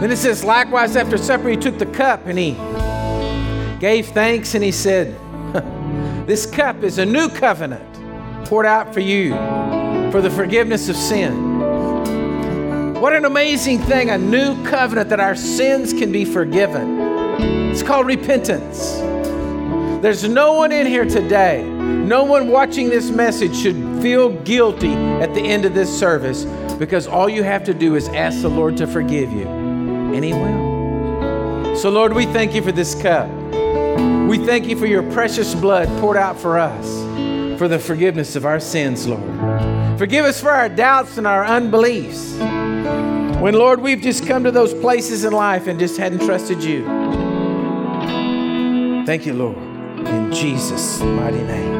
[0.00, 2.54] Then it says, likewise, after supper, he took the cup and he
[3.78, 5.16] gave thanks and he said,
[6.26, 9.30] This cup is a new covenant poured out for you
[10.10, 11.45] for the forgiveness of sin.
[13.06, 16.98] What an amazing thing, a new covenant that our sins can be forgiven.
[17.70, 18.94] It's called repentance.
[20.02, 25.32] There's no one in here today, no one watching this message should feel guilty at
[25.34, 26.46] the end of this service
[26.80, 30.32] because all you have to do is ask the Lord to forgive you, and He
[30.32, 31.76] will.
[31.76, 33.30] So, Lord, we thank you for this cup.
[34.28, 36.84] We thank you for your precious blood poured out for us,
[37.56, 39.96] for the forgiveness of our sins, Lord.
[39.96, 42.36] Forgive us for our doubts and our unbeliefs.
[43.40, 46.84] When, Lord, we've just come to those places in life and just hadn't trusted you.
[49.04, 49.58] Thank you, Lord.
[50.08, 51.75] In Jesus' mighty name.